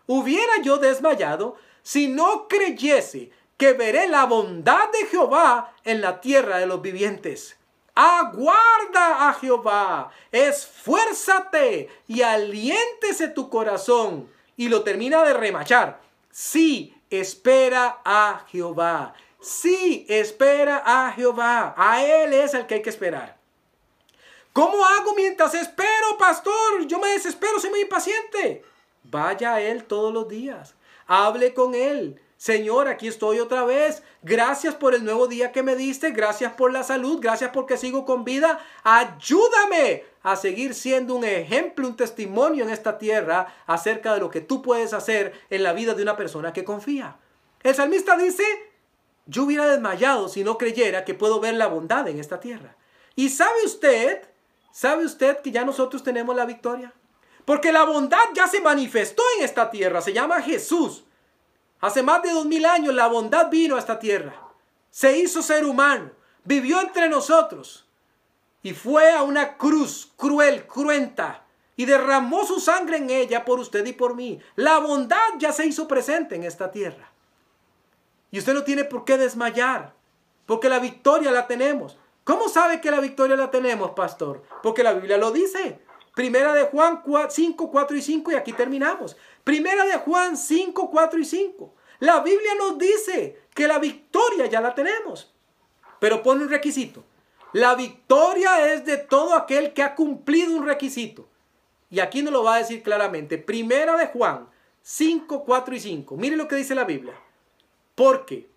Hubiera 0.07 0.61
yo 0.63 0.77
desmayado 0.77 1.57
si 1.83 2.07
no 2.07 2.47
creyese 2.47 3.29
que 3.57 3.73
veré 3.73 4.07
la 4.07 4.25
bondad 4.25 4.89
de 4.91 5.05
Jehová 5.07 5.73
en 5.83 5.99
la 5.99 6.21
tierra 6.21 6.59
de 6.59 6.65
los 6.65 6.81
vivientes. 6.81 7.57
Aguarda 7.93 9.27
a 9.27 9.33
Jehová, 9.33 10.11
esfuérzate 10.31 11.89
y 12.07 12.21
aliéntese 12.21 13.27
tu 13.27 13.49
corazón. 13.49 14.29
Y 14.55 14.69
lo 14.69 14.83
termina 14.83 15.23
de 15.23 15.33
remachar. 15.33 15.99
Sí, 16.31 16.95
espera 17.09 17.99
a 18.05 18.45
Jehová. 18.47 19.13
Sí, 19.45 20.07
espera 20.09 20.81
a 20.83 21.11
Jehová. 21.11 21.75
A 21.77 22.03
Él 22.03 22.33
es 22.33 22.55
el 22.55 22.65
que 22.65 22.73
hay 22.73 22.81
que 22.81 22.89
esperar. 22.89 23.37
¿Cómo 24.51 24.83
hago 24.83 25.13
mientras 25.13 25.53
espero, 25.53 26.17
pastor? 26.17 26.87
Yo 26.87 26.97
me 26.97 27.09
desespero, 27.09 27.59
soy 27.59 27.69
muy 27.69 27.81
impaciente. 27.81 28.63
Vaya 29.03 29.53
a 29.53 29.61
Él 29.61 29.83
todos 29.83 30.11
los 30.11 30.27
días. 30.27 30.73
Hable 31.05 31.53
con 31.53 31.75
Él. 31.75 32.19
Señor, 32.37 32.87
aquí 32.87 33.07
estoy 33.07 33.39
otra 33.39 33.63
vez. 33.65 34.01
Gracias 34.23 34.73
por 34.73 34.95
el 34.95 35.05
nuevo 35.05 35.27
día 35.27 35.51
que 35.51 35.61
me 35.61 35.75
diste. 35.75 36.09
Gracias 36.09 36.53
por 36.53 36.73
la 36.73 36.81
salud. 36.81 37.19
Gracias 37.21 37.51
porque 37.53 37.77
sigo 37.77 38.03
con 38.03 38.23
vida. 38.23 38.59
Ayúdame 38.83 40.05
a 40.23 40.37
seguir 40.37 40.73
siendo 40.73 41.13
un 41.13 41.23
ejemplo, 41.23 41.87
un 41.87 41.95
testimonio 41.95 42.63
en 42.63 42.71
esta 42.71 42.97
tierra 42.97 43.53
acerca 43.67 44.15
de 44.15 44.21
lo 44.21 44.31
que 44.31 44.41
tú 44.41 44.63
puedes 44.63 44.91
hacer 44.93 45.39
en 45.51 45.61
la 45.61 45.73
vida 45.73 45.93
de 45.93 46.01
una 46.01 46.17
persona 46.17 46.51
que 46.51 46.63
confía. 46.63 47.17
El 47.61 47.75
salmista 47.75 48.17
dice, 48.17 48.43
yo 49.25 49.43
hubiera 49.43 49.67
desmayado 49.67 50.29
si 50.29 50.43
no 50.43 50.57
creyera 50.57 51.05
que 51.05 51.13
puedo 51.13 51.39
ver 51.39 51.55
la 51.55 51.67
bondad 51.67 52.07
en 52.07 52.19
esta 52.19 52.39
tierra. 52.39 52.75
Y 53.15 53.29
sabe 53.29 53.65
usted, 53.65 54.27
sabe 54.71 55.05
usted 55.05 55.39
que 55.41 55.51
ya 55.51 55.65
nosotros 55.65 56.03
tenemos 56.03 56.35
la 56.35 56.45
victoria. 56.45 56.93
Porque 57.45 57.71
la 57.71 57.83
bondad 57.83 58.23
ya 58.33 58.47
se 58.47 58.61
manifestó 58.61 59.23
en 59.37 59.45
esta 59.45 59.69
tierra, 59.69 60.01
se 60.01 60.13
llama 60.13 60.41
Jesús. 60.41 61.05
Hace 61.79 62.01
más 62.01 62.23
de 62.23 62.31
dos 62.31 62.45
mil 62.45 62.65
años 62.65 62.93
la 62.93 63.07
bondad 63.07 63.49
vino 63.49 63.75
a 63.75 63.79
esta 63.79 63.99
tierra. 63.99 64.35
Se 64.89 65.17
hizo 65.17 65.41
ser 65.41 65.65
humano, 65.65 66.11
vivió 66.43 66.81
entre 66.81 67.09
nosotros 67.09 67.85
y 68.63 68.73
fue 68.73 69.11
a 69.11 69.21
una 69.21 69.57
cruz 69.57 70.11
cruel, 70.17 70.65
cruenta, 70.65 71.45
y 71.75 71.85
derramó 71.85 72.45
su 72.45 72.59
sangre 72.59 72.97
en 72.97 73.09
ella 73.09 73.45
por 73.45 73.59
usted 73.59 73.85
y 73.85 73.93
por 73.93 74.15
mí. 74.15 74.39
La 74.55 74.79
bondad 74.79 75.33
ya 75.37 75.51
se 75.51 75.65
hizo 75.65 75.87
presente 75.87 76.35
en 76.35 76.43
esta 76.43 76.71
tierra. 76.71 77.11
Y 78.35 78.39
usted 78.39 78.53
no 78.53 78.65
tiene 78.65 78.83
por 78.83 79.05
qué 79.05 79.17
desmayar, 79.17 79.93
porque 80.45 80.67
la 80.67 80.79
victoria 80.79 81.31
la 81.31 81.47
tenemos. 81.47 81.97
¿Cómo 82.25 82.49
sabe 82.49 82.81
que 82.81 82.91
la 82.91 82.99
victoria 82.99 83.37
la 83.37 83.49
tenemos, 83.49 83.91
pastor? 83.91 84.43
Porque 84.61 84.83
la 84.83 84.91
Biblia 84.91 85.15
lo 85.15 85.31
dice. 85.31 85.79
Primera 86.13 86.53
de 86.53 86.63
Juan 86.63 87.01
5, 87.29 87.71
4 87.71 87.95
y 87.95 88.01
5 88.01 88.33
y 88.33 88.35
aquí 88.35 88.51
terminamos. 88.51 89.15
Primera 89.45 89.85
de 89.85 89.93
Juan 89.99 90.35
5, 90.35 90.91
4 90.91 91.17
y 91.17 91.23
5. 91.23 91.73
La 91.99 92.19
Biblia 92.19 92.55
nos 92.55 92.77
dice 92.77 93.41
que 93.53 93.69
la 93.69 93.79
victoria 93.79 94.47
ya 94.47 94.59
la 94.59 94.75
tenemos. 94.75 95.33
Pero 96.01 96.21
pone 96.21 96.43
un 96.43 96.49
requisito. 96.49 97.05
La 97.53 97.73
victoria 97.75 98.73
es 98.73 98.83
de 98.83 98.97
todo 98.97 99.33
aquel 99.33 99.71
que 99.71 99.81
ha 99.81 99.95
cumplido 99.95 100.57
un 100.57 100.65
requisito. 100.65 101.25
Y 101.89 102.01
aquí 102.01 102.21
nos 102.21 102.33
lo 102.33 102.43
va 102.43 102.55
a 102.55 102.57
decir 102.57 102.83
claramente. 102.83 103.37
Primera 103.37 103.95
de 103.95 104.07
Juan 104.07 104.49
5, 104.81 105.45
4 105.45 105.75
y 105.75 105.79
5. 105.79 106.17
Mire 106.17 106.35
lo 106.35 106.49
que 106.49 106.57
dice 106.57 106.75
la 106.75 106.83
Biblia. 106.83 107.13
Porque 107.95 108.49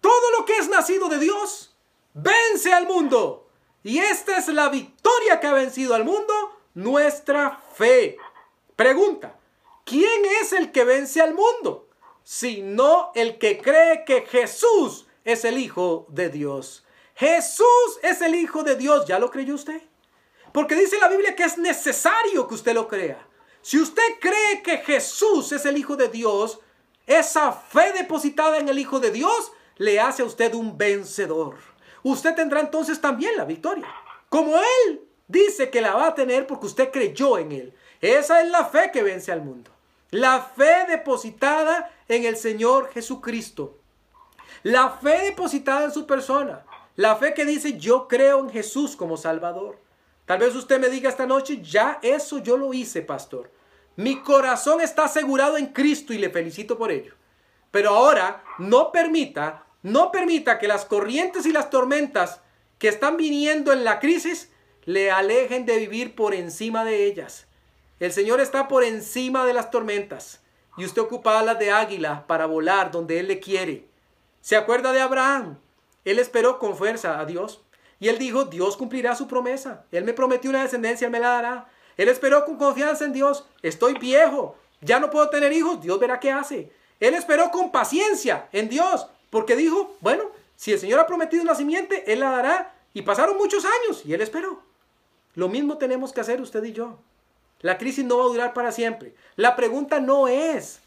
todo 0.00 0.30
lo 0.38 0.44
que 0.44 0.56
es 0.56 0.68
nacido 0.68 1.08
de 1.08 1.18
Dios 1.18 1.76
vence 2.14 2.72
al 2.72 2.86
mundo. 2.86 3.48
Y 3.82 3.98
esta 3.98 4.38
es 4.38 4.48
la 4.48 4.68
victoria 4.68 5.40
que 5.40 5.46
ha 5.46 5.52
vencido 5.52 5.94
al 5.94 6.04
mundo, 6.04 6.34
nuestra 6.74 7.60
fe. 7.74 8.16
Pregunta, 8.76 9.38
¿quién 9.84 10.24
es 10.42 10.52
el 10.52 10.72
que 10.72 10.84
vence 10.84 11.20
al 11.20 11.34
mundo? 11.34 11.88
Sino 12.24 13.12
el 13.14 13.38
que 13.38 13.58
cree 13.60 14.04
que 14.04 14.22
Jesús 14.22 15.06
es 15.24 15.44
el 15.44 15.58
Hijo 15.58 16.06
de 16.08 16.28
Dios. 16.28 16.84
Jesús 17.14 17.98
es 18.02 18.20
el 18.22 18.34
Hijo 18.34 18.62
de 18.62 18.76
Dios. 18.76 19.06
¿Ya 19.06 19.18
lo 19.18 19.30
creyó 19.30 19.54
usted? 19.54 19.82
Porque 20.52 20.74
dice 20.74 20.98
la 20.98 21.08
Biblia 21.08 21.36
que 21.36 21.44
es 21.44 21.58
necesario 21.58 22.46
que 22.48 22.54
usted 22.54 22.74
lo 22.74 22.88
crea. 22.88 23.26
Si 23.62 23.78
usted 23.78 24.02
cree 24.20 24.62
que 24.62 24.78
Jesús 24.78 25.52
es 25.52 25.66
el 25.66 25.76
Hijo 25.76 25.96
de 25.96 26.08
Dios, 26.08 26.60
esa 27.10 27.50
fe 27.50 27.92
depositada 27.92 28.58
en 28.58 28.68
el 28.68 28.78
Hijo 28.78 29.00
de 29.00 29.10
Dios 29.10 29.52
le 29.78 29.98
hace 29.98 30.22
a 30.22 30.26
usted 30.26 30.54
un 30.54 30.78
vencedor. 30.78 31.56
Usted 32.04 32.36
tendrá 32.36 32.60
entonces 32.60 33.00
también 33.00 33.36
la 33.36 33.44
victoria. 33.44 33.88
Como 34.28 34.56
Él 34.56 35.00
dice 35.26 35.70
que 35.70 35.80
la 35.80 35.94
va 35.94 36.06
a 36.06 36.14
tener 36.14 36.46
porque 36.46 36.66
usted 36.66 36.92
creyó 36.92 37.36
en 37.38 37.50
Él. 37.50 37.74
Esa 38.00 38.42
es 38.42 38.50
la 38.50 38.64
fe 38.64 38.92
que 38.92 39.02
vence 39.02 39.32
al 39.32 39.42
mundo. 39.42 39.72
La 40.10 40.40
fe 40.40 40.86
depositada 40.88 41.92
en 42.06 42.24
el 42.24 42.36
Señor 42.36 42.90
Jesucristo. 42.92 43.76
La 44.62 44.90
fe 44.90 45.22
depositada 45.24 45.86
en 45.86 45.92
su 45.92 46.06
persona. 46.06 46.64
La 46.94 47.16
fe 47.16 47.34
que 47.34 47.44
dice 47.44 47.76
yo 47.76 48.06
creo 48.06 48.38
en 48.38 48.50
Jesús 48.50 48.94
como 48.94 49.16
Salvador. 49.16 49.80
Tal 50.26 50.38
vez 50.38 50.54
usted 50.54 50.78
me 50.78 50.88
diga 50.88 51.10
esta 51.10 51.26
noche, 51.26 51.60
ya 51.60 51.98
eso 52.02 52.38
yo 52.38 52.56
lo 52.56 52.72
hice, 52.72 53.02
pastor. 53.02 53.50
Mi 54.00 54.22
corazón 54.22 54.80
está 54.80 55.04
asegurado 55.04 55.58
en 55.58 55.66
Cristo 55.66 56.14
y 56.14 56.18
le 56.18 56.30
felicito 56.30 56.78
por 56.78 56.90
ello. 56.90 57.12
Pero 57.70 57.90
ahora 57.90 58.42
no 58.56 58.92
permita, 58.92 59.66
no 59.82 60.10
permita 60.10 60.58
que 60.58 60.68
las 60.68 60.86
corrientes 60.86 61.44
y 61.44 61.52
las 61.52 61.68
tormentas 61.68 62.40
que 62.78 62.88
están 62.88 63.18
viniendo 63.18 63.74
en 63.74 63.84
la 63.84 64.00
crisis 64.00 64.50
le 64.86 65.10
alejen 65.10 65.66
de 65.66 65.76
vivir 65.76 66.14
por 66.14 66.32
encima 66.32 66.82
de 66.82 67.04
ellas. 67.04 67.46
El 67.98 68.10
Señor 68.10 68.40
está 68.40 68.68
por 68.68 68.84
encima 68.84 69.44
de 69.44 69.52
las 69.52 69.70
tormentas 69.70 70.40
y 70.78 70.86
usted 70.86 71.02
ocupa 71.02 71.38
alas 71.38 71.58
de 71.58 71.70
águila 71.70 72.26
para 72.26 72.46
volar 72.46 72.90
donde 72.90 73.20
Él 73.20 73.28
le 73.28 73.38
quiere. 73.38 73.86
¿Se 74.40 74.56
acuerda 74.56 74.92
de 74.92 75.02
Abraham? 75.02 75.58
Él 76.06 76.18
esperó 76.18 76.58
con 76.58 76.74
fuerza 76.74 77.20
a 77.20 77.26
Dios 77.26 77.60
y 77.98 78.08
él 78.08 78.16
dijo, 78.16 78.46
Dios 78.46 78.78
cumplirá 78.78 79.14
su 79.14 79.28
promesa. 79.28 79.84
Él 79.92 80.04
me 80.04 80.14
prometió 80.14 80.48
una 80.48 80.62
descendencia, 80.62 81.04
Él 81.04 81.12
me 81.12 81.20
la 81.20 81.28
dará. 81.28 81.68
Él 82.00 82.08
esperó 82.08 82.46
con 82.46 82.56
confianza 82.56 83.04
en 83.04 83.12
Dios. 83.12 83.44
Estoy 83.60 83.92
viejo, 83.92 84.56
ya 84.80 84.98
no 85.00 85.10
puedo 85.10 85.28
tener 85.28 85.52
hijos, 85.52 85.82
Dios 85.82 86.00
verá 86.00 86.18
qué 86.18 86.32
hace. 86.32 86.72
Él 86.98 87.12
esperó 87.12 87.50
con 87.50 87.70
paciencia 87.70 88.48
en 88.52 88.70
Dios, 88.70 89.06
porque 89.28 89.54
dijo, 89.54 89.98
bueno, 90.00 90.30
si 90.56 90.72
el 90.72 90.78
Señor 90.78 90.98
ha 90.98 91.06
prometido 91.06 91.42
una 91.42 91.54
simiente, 91.54 92.10
Él 92.10 92.20
la 92.20 92.30
dará. 92.30 92.74
Y 92.94 93.02
pasaron 93.02 93.36
muchos 93.36 93.66
años 93.66 94.00
y 94.06 94.14
Él 94.14 94.22
esperó. 94.22 94.62
Lo 95.34 95.50
mismo 95.50 95.76
tenemos 95.76 96.14
que 96.14 96.22
hacer 96.22 96.40
usted 96.40 96.64
y 96.64 96.72
yo. 96.72 96.98
La 97.60 97.76
crisis 97.76 98.02
no 98.02 98.16
va 98.16 98.24
a 98.24 98.28
durar 98.28 98.54
para 98.54 98.72
siempre. 98.72 99.14
La 99.36 99.54
pregunta 99.54 100.00
no 100.00 100.26
es 100.26 100.80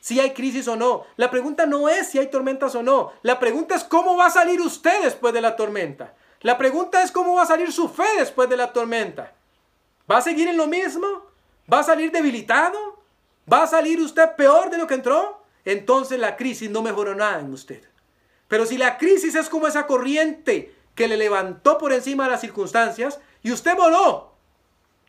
si 0.00 0.18
hay 0.18 0.32
crisis 0.32 0.66
o 0.66 0.76
no. 0.76 1.04
La 1.18 1.30
pregunta 1.30 1.66
no 1.66 1.90
es 1.90 2.08
si 2.08 2.18
hay 2.18 2.30
tormentas 2.30 2.74
o 2.74 2.82
no. 2.82 3.12
La 3.20 3.38
pregunta 3.38 3.74
es 3.74 3.84
cómo 3.84 4.16
va 4.16 4.28
a 4.28 4.30
salir 4.30 4.62
usted 4.62 5.02
después 5.02 5.34
de 5.34 5.42
la 5.42 5.56
tormenta. 5.56 6.14
La 6.40 6.56
pregunta 6.56 7.02
es 7.02 7.12
cómo 7.12 7.34
va 7.34 7.42
a 7.42 7.46
salir 7.46 7.70
su 7.70 7.90
fe 7.90 8.08
después 8.16 8.48
de 8.48 8.56
la 8.56 8.72
tormenta. 8.72 9.34
¿Va 10.10 10.18
a 10.18 10.22
seguir 10.22 10.48
en 10.48 10.56
lo 10.56 10.66
mismo? 10.66 11.06
¿Va 11.70 11.80
a 11.80 11.84
salir 11.84 12.10
debilitado? 12.10 13.02
¿Va 13.50 13.62
a 13.62 13.66
salir 13.66 14.00
usted 14.00 14.36
peor 14.36 14.70
de 14.70 14.78
lo 14.78 14.86
que 14.86 14.94
entró? 14.94 15.42
Entonces 15.64 16.18
la 16.18 16.36
crisis 16.36 16.70
no 16.70 16.82
mejoró 16.82 17.14
nada 17.14 17.40
en 17.40 17.52
usted. 17.52 17.82
Pero 18.48 18.64
si 18.64 18.78
la 18.78 18.96
crisis 18.96 19.34
es 19.34 19.48
como 19.48 19.66
esa 19.66 19.86
corriente 19.86 20.74
que 20.94 21.08
le 21.08 21.16
levantó 21.16 21.76
por 21.78 21.92
encima 21.92 22.24
de 22.24 22.30
las 22.30 22.40
circunstancias 22.40 23.20
y 23.42 23.52
usted 23.52 23.76
voló 23.76 24.32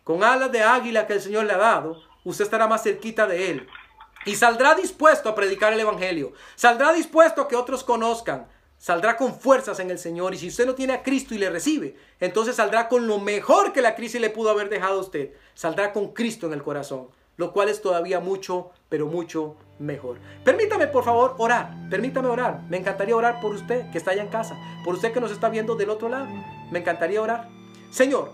con 0.04 0.24
alas 0.24 0.52
de 0.52 0.62
águila 0.62 1.08
que 1.08 1.14
el 1.14 1.22
Señor 1.22 1.46
le 1.46 1.54
ha 1.54 1.58
dado, 1.58 2.02
usted 2.26 2.44
estará 2.44 2.68
más 2.68 2.84
cerquita 2.84 3.26
de 3.26 3.52
Él. 3.52 3.68
Y 4.26 4.36
saldrá 4.36 4.76
dispuesto 4.76 5.30
a 5.30 5.36
predicar 5.36 5.72
el 5.72 5.80
Evangelio. 5.80 6.34
Saldrá 6.56 6.92
dispuesto 6.92 7.42
a 7.42 7.48
que 7.48 7.56
otros 7.56 7.84
conozcan. 7.84 8.48
Saldrá 8.80 9.16
con 9.16 9.40
fuerzas 9.40 9.80
en 9.80 9.92
el 9.92 10.00
Señor. 10.00 10.34
Y 10.34 10.40
si 10.40 10.48
usted 10.48 10.66
no 10.66 10.74
tiene 10.74 10.94
a 10.94 11.04
Cristo 11.04 11.36
y 11.36 11.38
le 11.38 11.52
recibe, 11.52 11.96
entonces 12.20 12.56
saldrá 12.56 12.90
con 12.90 13.06
lo 13.06 13.20
mejor 13.20 13.74
que 13.74 13.84
la 13.84 13.94
crisis 13.94 14.20
le 14.20 14.32
pudo 14.32 14.50
haber 14.50 14.70
dejado 14.70 14.98
a 14.98 15.02
usted. 15.02 15.34
Saldrá 15.54 15.94
con 15.94 16.14
Cristo 16.14 16.48
en 16.48 16.54
el 16.54 16.64
corazón. 16.64 17.10
Lo 17.38 17.54
cual 17.54 17.70
es 17.70 17.82
todavía 17.82 18.20
mucho, 18.20 18.72
pero 18.90 19.06
mucho 19.06 19.56
mejor. 19.78 20.18
Permítame, 20.44 20.88
por 20.88 21.04
favor, 21.04 21.36
orar. 21.38 21.72
Permítame 21.92 22.30
orar. 22.30 22.64
Me 22.68 22.78
encantaría 22.78 23.16
orar 23.16 23.40
por 23.40 23.54
usted 23.54 23.92
que 23.92 24.00
está 24.00 24.12
allá 24.12 24.24
en 24.24 24.30
casa. 24.30 24.58
Por 24.84 24.96
usted 24.96 25.14
que 25.14 25.22
nos 25.22 25.32
está 25.32 25.50
viendo 25.50 25.76
del 25.76 25.92
otro 25.92 26.10
lado. 26.10 26.28
Me 26.72 26.80
encantaría 26.80 27.22
orar. 27.22 27.48
Señor, 27.92 28.32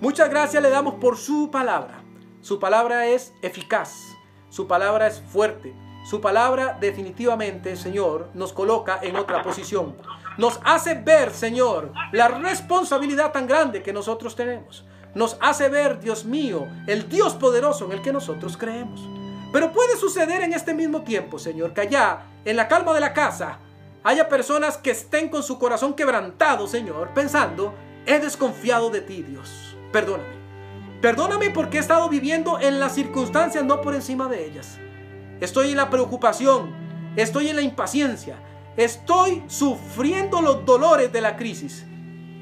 Muchas 0.00 0.28
gracias 0.28 0.62
le 0.62 0.68
damos 0.68 0.94
por 0.94 1.16
su 1.16 1.50
palabra. 1.50 2.02
Su 2.42 2.60
palabra 2.60 3.06
es 3.06 3.32
eficaz, 3.40 3.94
su 4.50 4.66
palabra 4.68 5.06
es 5.06 5.22
fuerte, 5.22 5.74
su 6.08 6.20
palabra 6.20 6.76
definitivamente, 6.80 7.76
Señor, 7.76 8.28
nos 8.34 8.52
coloca 8.52 9.00
en 9.02 9.16
otra 9.16 9.42
posición. 9.42 9.96
Nos 10.38 10.60
hace 10.64 10.94
ver, 10.94 11.32
Señor, 11.32 11.92
la 12.12 12.28
responsabilidad 12.28 13.32
tan 13.32 13.46
grande 13.46 13.82
que 13.82 13.92
nosotros 13.92 14.36
tenemos. 14.36 14.84
Nos 15.14 15.36
hace 15.40 15.68
ver, 15.68 15.98
Dios 15.98 16.24
mío, 16.24 16.66
el 16.86 17.08
Dios 17.08 17.34
poderoso 17.34 17.86
en 17.86 17.92
el 17.92 18.02
que 18.02 18.12
nosotros 18.12 18.56
creemos. 18.56 19.00
Pero 19.52 19.72
puede 19.72 19.96
suceder 19.96 20.42
en 20.42 20.52
este 20.52 20.74
mismo 20.74 21.02
tiempo, 21.02 21.38
Señor, 21.38 21.72
que 21.72 21.80
allá, 21.82 22.22
en 22.44 22.56
la 22.56 22.68
calma 22.68 22.92
de 22.92 23.00
la 23.00 23.14
casa, 23.14 23.58
haya 24.04 24.28
personas 24.28 24.76
que 24.76 24.90
estén 24.90 25.28
con 25.28 25.42
su 25.42 25.58
corazón 25.58 25.94
quebrantado, 25.94 26.66
Señor, 26.66 27.10
pensando, 27.14 27.74
he 28.04 28.18
desconfiado 28.18 28.90
de 28.90 29.00
ti, 29.00 29.22
Dios 29.22 29.76
perdóname. 29.96 30.36
Perdóname 31.00 31.50
porque 31.50 31.78
he 31.78 31.80
estado 31.80 32.10
viviendo 32.10 32.60
en 32.60 32.78
las 32.80 32.94
circunstancias, 32.94 33.64
no 33.64 33.80
por 33.80 33.94
encima 33.94 34.28
de 34.28 34.44
ellas. 34.44 34.78
Estoy 35.40 35.70
en 35.70 35.76
la 35.76 35.90
preocupación, 35.90 36.74
estoy 37.16 37.48
en 37.48 37.56
la 37.56 37.62
impaciencia, 37.62 38.38
estoy 38.76 39.42
sufriendo 39.48 40.40
los 40.40 40.64
dolores 40.64 41.12
de 41.12 41.20
la 41.20 41.36
crisis. 41.36 41.84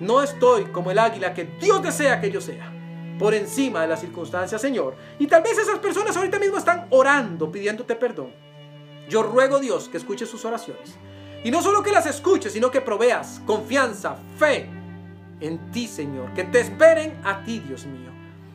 No 0.00 0.22
estoy 0.22 0.64
como 0.66 0.90
el 0.90 0.98
águila 0.98 1.34
que 1.34 1.44
Dios 1.44 1.82
desea 1.82 2.20
que 2.20 2.30
yo 2.30 2.40
sea, 2.40 2.72
por 3.18 3.34
encima 3.34 3.82
de 3.82 3.88
las 3.88 4.00
circunstancias, 4.00 4.60
Señor. 4.60 4.96
Y 5.18 5.26
tal 5.26 5.42
vez 5.42 5.58
esas 5.58 5.78
personas 5.78 6.16
ahorita 6.16 6.38
mismo 6.38 6.58
están 6.58 6.86
orando, 6.90 7.50
pidiéndote 7.50 7.96
perdón. 7.96 8.32
Yo 9.08 9.22
ruego 9.22 9.58
Dios 9.58 9.88
que 9.88 9.98
escuche 9.98 10.26
sus 10.26 10.44
oraciones. 10.44 10.94
Y 11.44 11.50
no 11.50 11.62
solo 11.62 11.82
que 11.82 11.92
las 11.92 12.06
escuche, 12.06 12.48
sino 12.48 12.70
que 12.70 12.80
proveas 12.80 13.42
confianza, 13.44 14.16
fe, 14.38 14.68
en 15.40 15.70
ti, 15.72 15.86
Señor, 15.86 16.32
que 16.32 16.44
te 16.44 16.60
esperen 16.60 17.20
a 17.24 17.44
ti, 17.44 17.58
Dios 17.58 17.84
mío. 17.86 18.10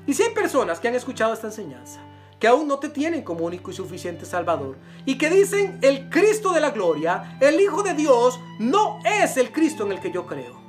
Y 0.08 0.14
si 0.14 0.24
hay 0.24 0.34
personas 0.34 0.80
que 0.80 0.88
han 0.88 0.96
escuchado 0.96 1.34
esta 1.34 1.48
enseñanza, 1.48 2.00
que 2.40 2.48
aún 2.48 2.68
no 2.68 2.80
te 2.80 2.90
tienen 2.90 3.24
como 3.24 3.46
único 3.46 3.70
y 3.70 3.74
suficiente 3.74 4.26
Salvador, 4.26 4.78
y 5.06 5.18
que 5.18 5.30
dicen, 5.30 5.78
el 5.82 6.10
Cristo 6.10 6.54
de 6.54 6.62
la 6.62 6.72
gloria, 6.72 7.38
el 7.42 7.60
Hijo 7.60 7.84
de 7.84 7.94
Dios, 7.94 8.40
no 8.60 9.00
es 9.04 9.38
el 9.38 9.52
Cristo 9.52 9.86
en 9.86 9.92
el 9.92 10.00
que 10.00 10.12
yo 10.12 10.26
creo. 10.26 10.60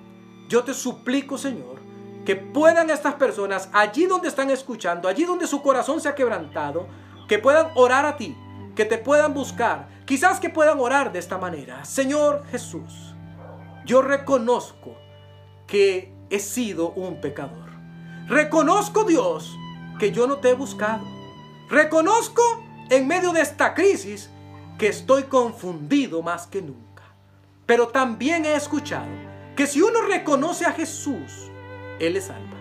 Yo 0.49 0.65
te 0.65 0.75
suplico, 0.75 1.39
Señor, 1.39 1.81
que 2.25 2.35
puedan 2.35 2.91
estas 2.91 3.15
personas, 3.15 3.71
allí 3.73 4.07
donde 4.07 4.29
están 4.29 4.51
escuchando, 4.51 5.09
allí 5.09 5.25
donde 5.25 5.47
su 5.47 5.63
corazón 5.63 6.01
se 6.01 6.09
ha 6.09 6.15
quebrantado, 6.15 6.89
que 7.29 7.39
puedan 7.39 7.69
orar 7.77 8.05
a 8.05 8.17
ti, 8.17 8.37
que 8.75 8.85
te 8.85 8.99
puedan 8.99 9.33
buscar, 9.33 9.89
quizás 10.05 10.41
que 10.41 10.51
puedan 10.51 10.81
orar 10.81 11.13
de 11.13 11.21
esta 11.21 11.39
manera. 11.39 11.85
Señor 11.85 12.45
Jesús, 12.51 13.15
yo 13.87 14.03
reconozco 14.03 14.97
que 15.69 16.13
he 16.31 16.41
sido 16.41 16.91
un 16.91 17.21
pecador. 17.21 17.71
Reconozco, 18.27 19.05
Dios, 19.05 19.57
que 19.99 20.11
yo 20.11 20.27
no 20.27 20.39
te 20.39 20.51
he 20.51 20.55
buscado. 20.55 21.20
Reconozco 21.71 22.43
en 22.91 23.07
medio 23.07 23.33
de 23.33 23.43
esta 23.43 23.75
crisis 23.75 24.29
que 24.77 24.89
estoy 24.89 25.25
confundido 25.25 26.21
más 26.21 26.49
que 26.49 26.61
nunca. 26.61 27.05
Pero 27.65 27.89
también 27.89 28.45
he 28.45 28.57
escuchado 28.57 29.07
que 29.55 29.69
si 29.69 29.81
uno 29.81 30.03
reconoce 30.03 30.65
a 30.65 30.73
Jesús, 30.73 31.49
Él 32.01 32.17
es 32.17 32.25
salva. 32.25 32.57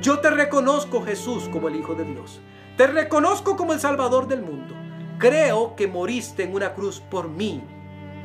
Yo 0.00 0.20
te 0.20 0.30
reconozco, 0.30 1.02
Jesús, 1.04 1.50
como 1.50 1.68
el 1.68 1.76
Hijo 1.76 1.94
de 1.94 2.04
Dios. 2.04 2.40
Te 2.78 2.86
reconozco 2.86 3.56
como 3.56 3.74
el 3.74 3.80
Salvador 3.80 4.26
del 4.26 4.40
mundo. 4.40 4.74
Creo 5.18 5.76
que 5.76 5.86
moriste 5.86 6.44
en 6.44 6.54
una 6.54 6.72
cruz 6.72 7.00
por 7.00 7.28
mí. 7.28 7.62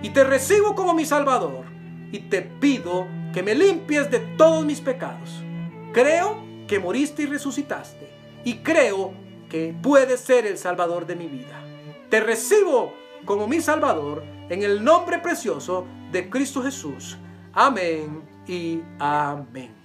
Y 0.02 0.12
te 0.12 0.24
recibo 0.24 0.76
como 0.76 0.94
mi 0.94 1.04
Salvador. 1.04 1.66
Y 2.14 2.20
te 2.20 2.42
pido 2.42 3.06
que 3.34 3.44
me 3.44 3.54
limpies 3.54 4.10
de 4.10 4.20
todos 4.20 4.66
mis 4.66 4.80
pecados. 4.80 5.44
Creo 5.92 6.42
que 6.68 6.80
moriste 6.80 7.24
y 7.24 7.26
resucitaste 7.26 8.10
y 8.44 8.58
creo 8.60 9.14
que 9.50 9.76
puedes 9.82 10.20
ser 10.20 10.46
el 10.46 10.58
Salvador 10.58 11.06
de 11.06 11.16
mi 11.16 11.28
vida. 11.28 11.62
Te 12.10 12.20
recibo 12.20 12.94
como 13.26 13.48
mi 13.48 13.62
Salvador 13.62 14.24
en 14.50 14.64
el 14.64 14.84
nombre 14.84 15.20
precioso 15.20 15.86
de 16.12 16.30
Cristo 16.30 16.62
Jesús. 16.64 17.18
Amén 17.54 18.28
y 18.48 18.82
amén. 19.00 19.76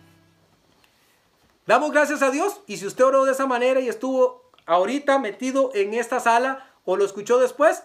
Damos 1.67 1.93
gracias 1.93 2.23
a 2.23 2.31
Dios 2.31 2.61
y 2.67 2.77
si 2.77 2.87
usted 2.87 3.05
oró 3.05 3.25
de 3.25 3.33
esa 3.33 3.47
manera 3.47 3.81
y 3.81 3.89
estuvo 3.89 4.43
ahorita 4.67 5.19
metido 5.19 5.71
en 5.75 5.95
esta 5.95 6.21
sala 6.21 6.71
o 6.85 6.97
lo 6.97 7.05
escuchó 7.05 7.39
después, 7.39 7.83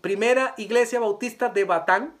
Primera 0.00 0.54
Iglesia 0.56 1.00
Bautista 1.00 1.48
de 1.48 1.64
Batán, 1.64 2.14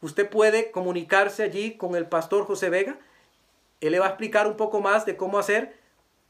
Usted 0.00 0.28
puede 0.28 0.70
comunicarse 0.70 1.42
allí 1.42 1.76
con 1.76 1.96
el 1.96 2.06
pastor 2.06 2.46
José 2.46 2.70
Vega. 2.70 2.98
Él 3.80 3.92
le 3.92 3.98
va 3.98 4.06
a 4.06 4.10
explicar 4.10 4.46
un 4.46 4.56
poco 4.56 4.80
más 4.80 5.06
de 5.06 5.16
cómo 5.16 5.38
hacer 5.38 5.78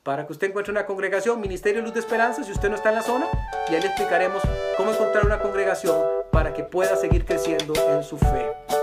para 0.07 0.25
que 0.25 0.33
usted 0.33 0.51
encuentre 0.51 0.71
una 0.71 0.87
congregación, 0.87 1.41
Ministerio 1.41 1.83
Luz 1.83 1.93
de 1.93 1.99
Esperanza, 1.99 2.45
si 2.45 2.53
usted 2.53 2.69
no 2.71 2.77
está 2.77 2.91
en 2.91 2.95
la 2.95 3.03
zona, 3.03 3.27
y 3.69 3.75
ahí 3.75 3.81
le 3.81 3.89
explicaremos 3.89 4.41
cómo 4.77 4.93
encontrar 4.93 5.27
una 5.27 5.41
congregación 5.41 6.01
para 6.31 6.55
que 6.55 6.63
pueda 6.63 6.95
seguir 6.95 7.25
creciendo 7.25 7.75
en 7.91 8.05
su 8.05 8.17
fe. 8.17 8.76